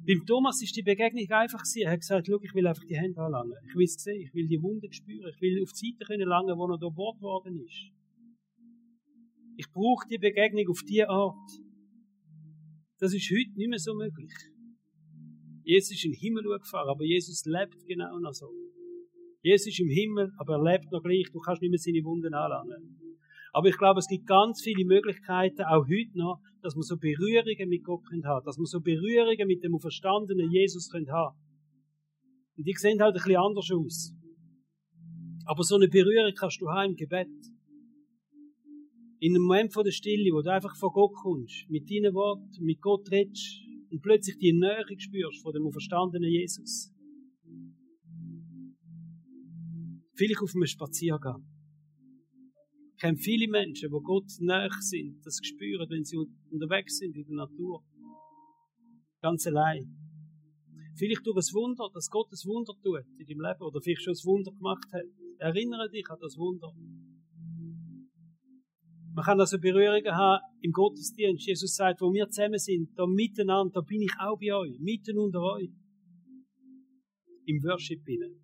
Beim 0.06 0.26
Thomas 0.26 0.60
ist 0.60 0.76
die 0.76 0.82
Begegnung 0.82 1.24
einfach 1.30 1.60
gewesen. 1.60 1.82
Er 1.82 1.92
hat 1.92 2.00
gesagt, 2.00 2.26
schau, 2.26 2.38
ich 2.42 2.54
will 2.54 2.66
einfach 2.66 2.84
die 2.84 2.96
Hände 2.96 3.20
anlangen. 3.20 3.56
Ich 3.66 3.74
will 3.74 3.84
es 3.84 3.94
sehen, 3.94 4.20
ich 4.20 4.34
will 4.34 4.46
die 4.46 4.60
Wunden 4.60 4.92
spüren, 4.92 5.32
ich 5.34 5.40
will 5.40 5.62
auf 5.62 5.72
die 5.72 5.92
Seite 5.92 6.04
können 6.04 6.28
langen, 6.28 6.58
wo 6.58 6.66
er 6.68 6.78
da 6.78 6.88
Bord 6.88 7.20
worden 7.22 7.64
ist. 7.64 7.90
Ich 9.56 9.70
brauche 9.70 10.06
die 10.08 10.18
Begegnung 10.18 10.68
auf 10.68 10.82
diese 10.86 11.08
Art. 11.08 11.48
Das 12.98 13.14
ist 13.14 13.30
heute 13.30 13.56
nicht 13.56 13.70
mehr 13.70 13.78
so 13.78 13.94
möglich. 13.94 14.32
Jesus 15.64 15.92
ist 15.92 16.04
in 16.04 16.12
den 16.12 16.20
Himmel 16.20 16.42
gefahren, 16.58 16.88
aber 16.88 17.04
Jesus 17.04 17.44
lebt 17.46 17.86
genau 17.86 18.18
noch 18.18 18.34
so. 18.34 18.50
Jesus 19.40 19.68
ist 19.68 19.80
im 19.80 19.88
Himmel, 19.88 20.32
aber 20.36 20.56
er 20.56 20.62
lebt 20.62 20.92
noch 20.92 21.02
gleich. 21.02 21.30
Du 21.32 21.38
kannst 21.38 21.62
nicht 21.62 21.70
mehr 21.70 21.78
seine 21.78 22.04
Wunden 22.04 22.34
anlangen. 22.34 22.98
Aber 23.52 23.68
ich 23.68 23.78
glaube, 23.78 24.00
es 24.00 24.08
gibt 24.08 24.26
ganz 24.26 24.60
viele 24.62 24.84
Möglichkeiten, 24.84 25.62
auch 25.62 25.86
heute 25.86 26.18
noch, 26.18 26.40
dass 26.64 26.74
wir 26.74 26.82
so 26.82 26.96
Berührungen 26.96 27.68
mit 27.68 27.84
Gott 27.84 28.06
können 28.06 28.24
haben, 28.24 28.44
dass 28.46 28.56
wir 28.56 28.64
so 28.64 28.80
Berührungen 28.80 29.46
mit 29.46 29.62
dem 29.62 29.78
verstandenen 29.78 30.50
Jesus 30.50 30.88
können 30.90 31.12
haben. 31.12 31.36
Und 32.56 32.66
die 32.66 32.72
sehen 32.72 33.00
halt 33.02 33.14
ein 33.14 33.22
bisschen 33.22 33.36
anders 33.36 33.70
aus. 33.70 34.14
Aber 35.44 35.62
so 35.62 35.76
eine 35.76 35.88
Berührung 35.88 36.32
kannst 36.34 36.62
du 36.62 36.70
haben 36.70 36.92
im 36.92 36.96
Gebet. 36.96 37.28
In 39.20 39.34
einem 39.34 39.42
Moment 39.42 39.74
von 39.74 39.84
der 39.84 39.92
Stille, 39.92 40.32
wo 40.32 40.40
du 40.40 40.50
einfach 40.50 40.74
vor 40.76 40.92
Gott 40.92 41.12
kommst, 41.22 41.68
mit 41.68 41.90
deinen 41.90 42.14
Worten, 42.14 42.64
mit 42.64 42.80
Gott 42.80 43.10
redest 43.10 43.60
und 43.90 44.00
plötzlich 44.00 44.38
die 44.38 44.52
Nähe 44.54 44.84
spürst 44.96 45.42
von 45.42 45.52
dem 45.52 45.70
verstandenen 45.70 46.30
Jesus. 46.30 46.90
Vielleicht 50.14 50.40
auf 50.40 50.54
einem 50.54 50.66
Spaziergang 50.66 51.44
kenne 53.04 53.18
viele 53.18 53.48
Menschen, 53.48 53.90
die 53.90 54.02
Gott 54.02 54.30
näher 54.40 54.70
sind, 54.80 55.20
das 55.24 55.38
spüren, 55.42 55.86
wenn 55.90 56.04
sie 56.04 56.16
unterwegs 56.50 56.96
sind 56.96 57.14
in 57.14 57.26
der 57.26 57.36
Natur. 57.36 57.84
Ganz 59.20 59.46
allein. 59.46 59.84
Vielleicht 60.96 61.26
durch 61.26 61.36
ein 61.36 61.54
Wunder, 61.54 61.90
dass 61.92 62.08
Gott 62.08 62.28
ein 62.32 62.48
Wunder 62.48 62.72
tut 62.82 63.04
in 63.18 63.26
deinem 63.26 63.44
Leben 63.44 63.62
oder 63.62 63.80
vielleicht 63.82 64.04
schon 64.04 64.14
ein 64.14 64.24
Wunder 64.24 64.52
gemacht 64.52 64.88
hat. 64.90 65.04
Erinnere 65.38 65.90
dich 65.90 66.08
an 66.08 66.18
das 66.18 66.36
Wunder. 66.38 66.72
Man 69.12 69.24
kann 69.24 69.38
also 69.38 69.58
Berührungen 69.58 70.14
haben 70.16 70.42
im 70.62 70.72
Gottesdienst. 70.72 71.46
Jesus 71.46 71.74
sagt, 71.74 72.00
wo 72.00 72.12
wir 72.12 72.28
zusammen 72.30 72.58
sind, 72.58 72.88
da 72.96 73.06
miteinander, 73.06 73.70
da 73.74 73.80
bin 73.82 74.00
ich 74.00 74.12
auch 74.18 74.38
bei 74.40 74.54
euch, 74.54 74.78
mitten 74.80 75.18
unter 75.18 75.42
euch. 75.42 75.70
Im 77.44 77.62
Worship 77.64 78.00
hinein. 78.06 78.40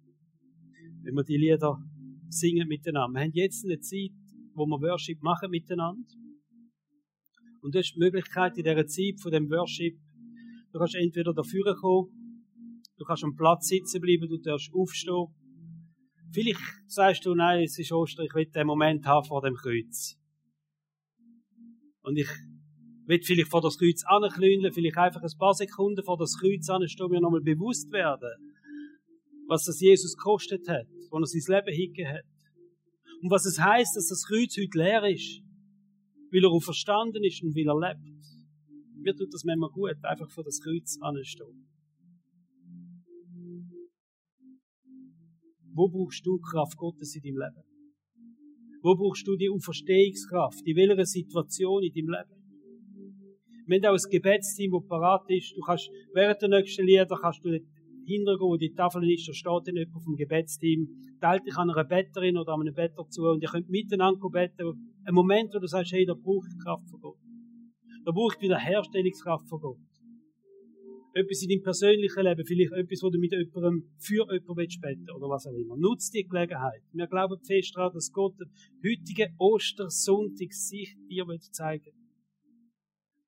Wenn 1.02 1.14
wir 1.14 1.24
die 1.24 1.38
Lieder 1.38 1.80
singen 2.28 2.68
miteinander. 2.68 3.18
Wir 3.18 3.24
haben 3.24 3.32
jetzt 3.32 3.64
eine 3.64 3.80
Zeit, 3.80 4.19
wo 4.54 4.66
wir 4.66 4.80
Worship 4.80 5.22
machen 5.22 5.50
miteinander. 5.50 6.08
Und 7.62 7.74
du 7.74 7.78
hast 7.78 7.94
die 7.94 7.98
Möglichkeit 7.98 8.56
in 8.56 8.64
dieser 8.64 8.86
Zeit 8.86 9.20
von 9.20 9.32
dem 9.32 9.50
Worship, 9.50 9.98
du 10.72 10.78
kannst 10.78 10.94
entweder 10.94 11.34
dafür 11.34 11.76
kommen, 11.76 12.08
du 12.96 13.04
kannst 13.04 13.24
am 13.24 13.36
Platz 13.36 13.68
sitzen 13.68 14.00
bleiben, 14.00 14.28
du 14.28 14.38
darfst 14.38 14.70
aufstehen. 14.72 15.26
Vielleicht 16.32 16.60
sagst 16.86 17.26
du, 17.26 17.34
nein, 17.34 17.64
es 17.64 17.78
ist 17.78 17.92
Ostern, 17.92 18.26
ich 18.26 18.34
will 18.34 18.46
den 18.46 18.66
Moment 18.66 19.04
haben 19.06 19.26
vor 19.26 19.42
dem 19.42 19.54
Kreuz. 19.54 20.16
Und 22.02 22.16
ich 22.16 22.28
will 23.06 23.20
vielleicht 23.22 23.50
vor 23.50 23.60
das 23.60 23.76
Kreuz 23.76 24.02
anklüngeln, 24.06 24.72
vielleicht 24.72 24.96
einfach 24.96 25.22
ein 25.22 25.38
paar 25.38 25.54
Sekunden 25.54 26.04
vor 26.04 26.16
das 26.16 26.38
Kreuz 26.38 26.68
anstehen, 26.68 27.10
mir 27.10 27.20
nochmal 27.20 27.42
bewusst 27.42 27.90
werden, 27.90 28.30
was 29.48 29.64
das 29.64 29.80
Jesus 29.80 30.16
gekostet 30.16 30.68
hat, 30.68 30.86
wo 31.10 31.18
er 31.18 31.26
sein 31.26 31.56
Leben 31.56 31.76
hingegeben 31.76 32.12
hat. 32.12 32.29
Und 33.22 33.30
was 33.30 33.44
es 33.44 33.60
heißt, 33.60 33.96
dass 33.96 34.08
das 34.08 34.24
Kreuz 34.24 34.56
heute 34.56 34.78
leer 34.78 35.04
ist, 35.04 35.42
weil 36.32 36.44
er 36.44 36.60
verstanden 36.60 37.22
ist 37.24 37.42
und 37.42 37.54
weil 37.54 37.68
er 37.68 37.78
lebt. 37.78 38.24
Mir 38.96 39.14
tut 39.14 39.32
das 39.32 39.44
manchmal 39.44 39.70
gut, 39.70 39.96
einfach 40.02 40.30
vor 40.30 40.44
das 40.44 40.60
Kreuz 40.60 40.98
anzustehen. 41.00 41.66
Wo 45.72 45.88
brauchst 45.88 46.24
du 46.26 46.38
Kraft 46.38 46.76
Gottes 46.76 47.14
in 47.14 47.22
deinem 47.22 47.40
Leben? 47.40 47.64
Wo 48.82 48.96
brauchst 48.96 49.26
du 49.26 49.36
die 49.36 49.50
Auferstehungskraft? 49.50 50.66
In 50.66 50.76
welcher 50.76 51.04
Situation 51.04 51.82
in 51.82 51.92
deinem 51.92 52.10
Leben? 52.10 52.40
Wir 53.66 53.76
haben 53.76 53.94
auch 53.94 53.98
ein 54.02 54.10
Gebetsteam, 54.10 54.72
das 54.72 54.88
parat 54.88 55.30
ist. 55.30 55.54
Du 55.56 55.60
kannst, 55.60 55.90
während 56.12 56.42
der 56.42 56.48
nächsten 56.48 56.84
Lieder 56.84 57.06
kannst 57.20 57.44
du 57.44 57.50
hintergehen, 57.50 58.48
wo 58.48 58.56
die 58.56 58.72
Tafel 58.72 59.08
ist, 59.12 59.28
da 59.28 59.32
steht 59.32 59.68
dann 59.68 59.76
jemand 59.76 60.02
vom 60.02 60.16
Gebetsteam, 60.16 60.88
teilt 61.20 61.46
dich 61.46 61.56
an 61.56 61.70
einer 61.70 61.84
Betterin 61.84 62.36
oder 62.36 62.52
an 62.52 62.62
einem 62.62 62.74
Better 62.74 63.06
zu 63.08 63.22
und 63.22 63.42
ihr 63.42 63.48
könnt 63.48 63.68
miteinander 63.68 64.28
beten. 64.30 64.94
Ein 65.04 65.14
Moment, 65.14 65.54
wo 65.54 65.58
du 65.58 65.66
sagst, 65.66 65.92
hey, 65.92 66.04
da 66.04 66.14
brauche 66.14 66.46
ich 66.48 66.64
Kraft 66.64 66.88
von 66.90 67.00
Gott. 67.00 67.18
Da 68.04 68.12
brauche 68.12 68.36
ich 68.36 68.42
wieder 68.42 68.58
Herstellungskraft 68.58 69.48
von 69.48 69.60
Gott. 69.60 69.78
Etwas 71.12 71.42
in 71.42 71.48
deinem 71.48 71.62
persönlichen 71.62 72.22
Leben, 72.22 72.44
vielleicht 72.46 72.72
etwas, 72.72 73.02
wo 73.02 73.10
du 73.10 73.18
mit 73.18 73.32
jemandem 73.32 73.90
für 73.98 74.26
jemanden 74.30 74.80
beten 74.80 75.10
oder 75.10 75.28
was 75.28 75.46
auch 75.46 75.54
immer. 75.54 75.76
Nutz 75.76 76.10
die 76.10 76.26
Gelegenheit. 76.26 76.82
Wir 76.92 77.08
glauben 77.08 77.38
fest 77.44 77.74
daran, 77.74 77.92
dass 77.92 78.12
Gott 78.12 78.34
den 78.38 78.48
heutigen 78.78 79.34
Ostersonntag 79.38 80.52
sich 80.52 80.96
dir 81.08 81.26
zeigen 81.52 81.86
will 81.86 82.00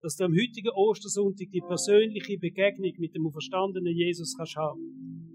dass 0.02 0.16
du 0.16 0.24
am 0.24 0.32
heutigen 0.32 0.70
Ostersonntag 0.70 1.48
die 1.52 1.60
persönliche 1.60 2.36
Begegnung 2.36 2.92
mit 2.98 3.14
dem 3.14 3.24
auferstandenen 3.24 3.96
Jesus 3.96 4.36
kannst 4.36 4.56
haben. 4.56 5.31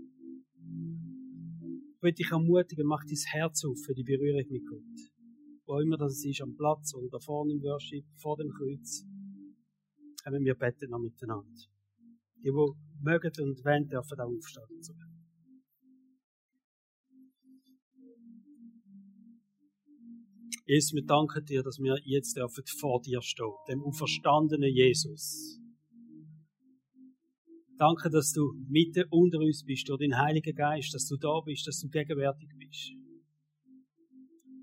Ich 2.07 2.09
will 2.09 2.23
dich 2.23 2.31
ermutigen, 2.31 2.87
mach 2.87 3.03
dein 3.03 3.17
Herz 3.33 3.65
auf 3.65 3.83
für 3.85 3.93
die 3.93 4.05
Berührung 4.05 4.45
mit 4.49 4.65
Gott. 4.65 5.11
Wo 5.65 5.77
immer 5.81 5.97
das 5.97 6.23
ist, 6.23 6.41
am 6.41 6.55
Platz 6.55 6.95
oder 6.95 7.09
da 7.09 7.19
vorne 7.19 7.51
im 7.51 7.61
Worship, 7.61 8.05
vor 8.15 8.37
dem 8.37 8.49
Kreuz. 8.49 9.03
Können 10.23 10.45
wir 10.45 10.55
beten 10.55 10.89
noch 10.89 10.99
miteinander. 10.99 11.51
Die, 12.37 12.43
die 12.43 13.03
mögen 13.03 13.31
und 13.41 13.65
wollen, 13.65 13.89
dürfen 13.89 14.21
auch 14.21 14.31
aufstehen. 14.31 14.63
Jesus, 20.65 20.93
wir 20.93 21.03
danken 21.05 21.43
dir, 21.43 21.61
dass 21.61 21.77
wir 21.77 21.99
jetzt 22.05 22.37
dürfen 22.37 22.63
vor 22.79 23.01
dir 23.01 23.21
stehen, 23.21 23.51
dem 23.67 23.83
auferstandenen 23.83 24.73
Jesus. 24.73 25.59
Danke, 27.77 28.09
dass 28.09 28.33
du 28.33 28.53
mitten 28.67 29.05
unter 29.11 29.37
uns 29.37 29.63
bist, 29.63 29.87
durch 29.87 29.99
den 29.99 30.17
Heiligen 30.17 30.55
Geist, 30.55 30.95
dass 30.95 31.07
du 31.07 31.15
da 31.15 31.41
bist, 31.45 31.67
dass 31.67 31.79
du 31.79 31.89
gegenwärtig 31.89 32.49
bist. 32.57 32.91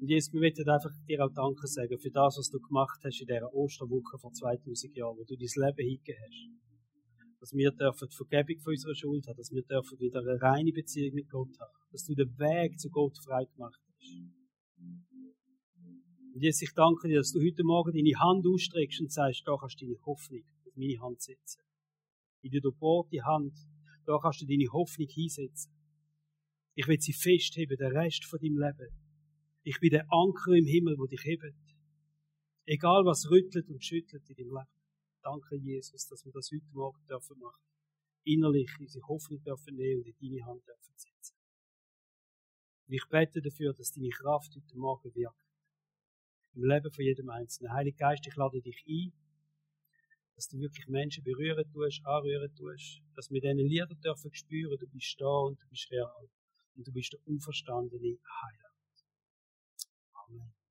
Und 0.01 0.09
Jesus, 0.09 0.33
wir 0.33 0.41
möchten 0.41 0.69
einfach 0.69 0.91
dir 1.09 1.25
auch 1.25 1.33
Danke 1.33 1.67
sagen 1.69 1.97
für 1.97 2.11
das, 2.11 2.37
was 2.37 2.51
du 2.51 2.59
gemacht 2.59 3.01
hast 3.05 3.21
in 3.21 3.29
dieser 3.29 3.55
Osterwoche 3.55 4.19
vor 4.19 4.33
2000 4.33 4.97
Jahren, 4.97 5.17
wo 5.17 5.23
du 5.23 5.37
dein 5.37 5.65
Leben 5.65 5.89
hingegeben 5.89 6.21
hast. 6.27 7.41
Dass 7.41 7.53
wir 7.53 7.71
dürfen 7.71 8.09
die 8.11 8.17
Vergebung 8.17 8.61
von 8.61 8.73
unserer 8.73 8.95
Schuld 8.97 9.29
haben, 9.29 9.37
dass 9.37 9.53
wir 9.53 9.63
dürfen 9.63 10.01
wieder 10.01 10.21
eine 10.21 10.43
reine 10.43 10.73
Beziehung 10.73 11.15
mit 11.15 11.31
Gott 11.31 11.57
haben. 11.61 11.73
Dass 11.93 12.05
du 12.05 12.15
den 12.15 12.37
Weg 12.37 12.81
zu 12.81 12.91
Gott 12.91 13.17
frei 13.25 13.45
gemacht 13.45 13.81
hast. 13.81 14.13
Und 16.35 16.43
jetzt, 16.43 16.63
ich 16.63 16.73
danke 16.75 17.07
dir, 17.07 17.19
dass 17.19 17.31
du 17.31 17.41
heute 17.41 17.63
Morgen 17.63 17.93
deine 17.95 18.19
Hand 18.19 18.45
ausstreckst 18.45 19.01
und 19.01 19.13
sagst, 19.13 19.47
da 19.47 19.57
kannst 19.57 19.81
du 19.81 19.87
deine 19.87 20.05
Hoffnung 20.05 20.43
auf 20.67 20.77
meine 20.77 21.01
Hand 21.01 21.23
setzen. 21.23 21.64
In 22.45 22.51
der 22.51 22.61
durchbohrte 22.61 23.25
Hand, 23.25 23.57
da 24.05 24.19
kannst 24.21 24.43
du 24.43 24.47
deine 24.47 24.71
Hoffnung 24.71 25.09
hinsetzen. 25.09 25.73
Ich 26.75 26.87
will 26.87 27.01
sie 27.01 27.15
festheben, 27.15 27.79
den 27.79 27.97
Rest 27.97 28.27
von 28.27 28.39
deinem 28.39 28.59
Leben. 28.59 28.93
Ich 29.63 29.81
bin 29.81 29.89
der 29.89 30.05
Anker 30.11 30.53
im 30.53 30.67
Himmel, 30.67 30.99
wo 30.99 31.07
dich 31.07 31.25
hebt. 31.25 31.57
Egal 32.67 33.07
was 33.07 33.31
rüttelt 33.31 33.71
und 33.71 33.83
schüttelt 33.83 34.29
in 34.29 34.37
deinem 34.37 34.59
Leben. 34.59 34.75
Danke, 35.23 35.57
Jesus, 35.57 36.07
dass 36.07 36.23
wir 36.27 36.33
das 36.33 36.51
heute 36.53 36.71
Morgen 36.73 37.01
dürfen 37.09 37.39
machen. 37.39 37.65
Innerlich 38.25 38.71
unsere 38.79 39.07
Hoffnung 39.09 39.43
dürfen 39.43 39.77
nehmen 39.77 40.03
und 40.03 40.09
in 40.09 40.15
deine 40.21 40.45
Hand 40.45 40.67
dürfen 40.67 40.95
setzen. 40.97 41.37
Und 42.87 42.93
ich 42.93 43.09
bete 43.09 43.41
dafür, 43.41 43.73
dass 43.73 43.93
deine 43.93 44.11
Kraft 44.11 44.55
heute 44.55 44.77
Morgen 44.77 45.15
wirkt. 45.15 45.49
Im 46.53 46.65
Leben 46.65 46.93
von 46.93 47.05
jedem 47.05 47.31
Einzelnen. 47.31 47.73
Heiliger 47.73 47.97
Geist, 47.97 48.27
ich 48.27 48.37
lade 48.37 48.61
dich 48.61 48.85
ein, 48.87 49.13
dass 50.35 50.49
du 50.49 50.59
wirklich 50.59 50.87
Menschen 50.89 51.23
berühren 51.25 51.65
tust, 51.73 52.05
anrühren 52.05 52.55
tust, 52.55 53.03
dass 53.15 53.31
wir 53.31 53.41
diesen 53.41 53.59
Liedern 53.59 54.01
dürfen 54.01 54.33
spüren, 54.35 54.79
du 54.79 54.87
bist 54.89 55.17
da 55.19 55.27
und 55.27 55.61
du 55.61 55.69
bist 55.69 55.91
real 55.91 56.29
und 56.77 56.87
du 56.87 56.93
bist 56.93 57.13
der 57.13 57.21
unverstandene 57.27 58.19
Heiland. 58.43 58.75
Amen. 60.13 60.64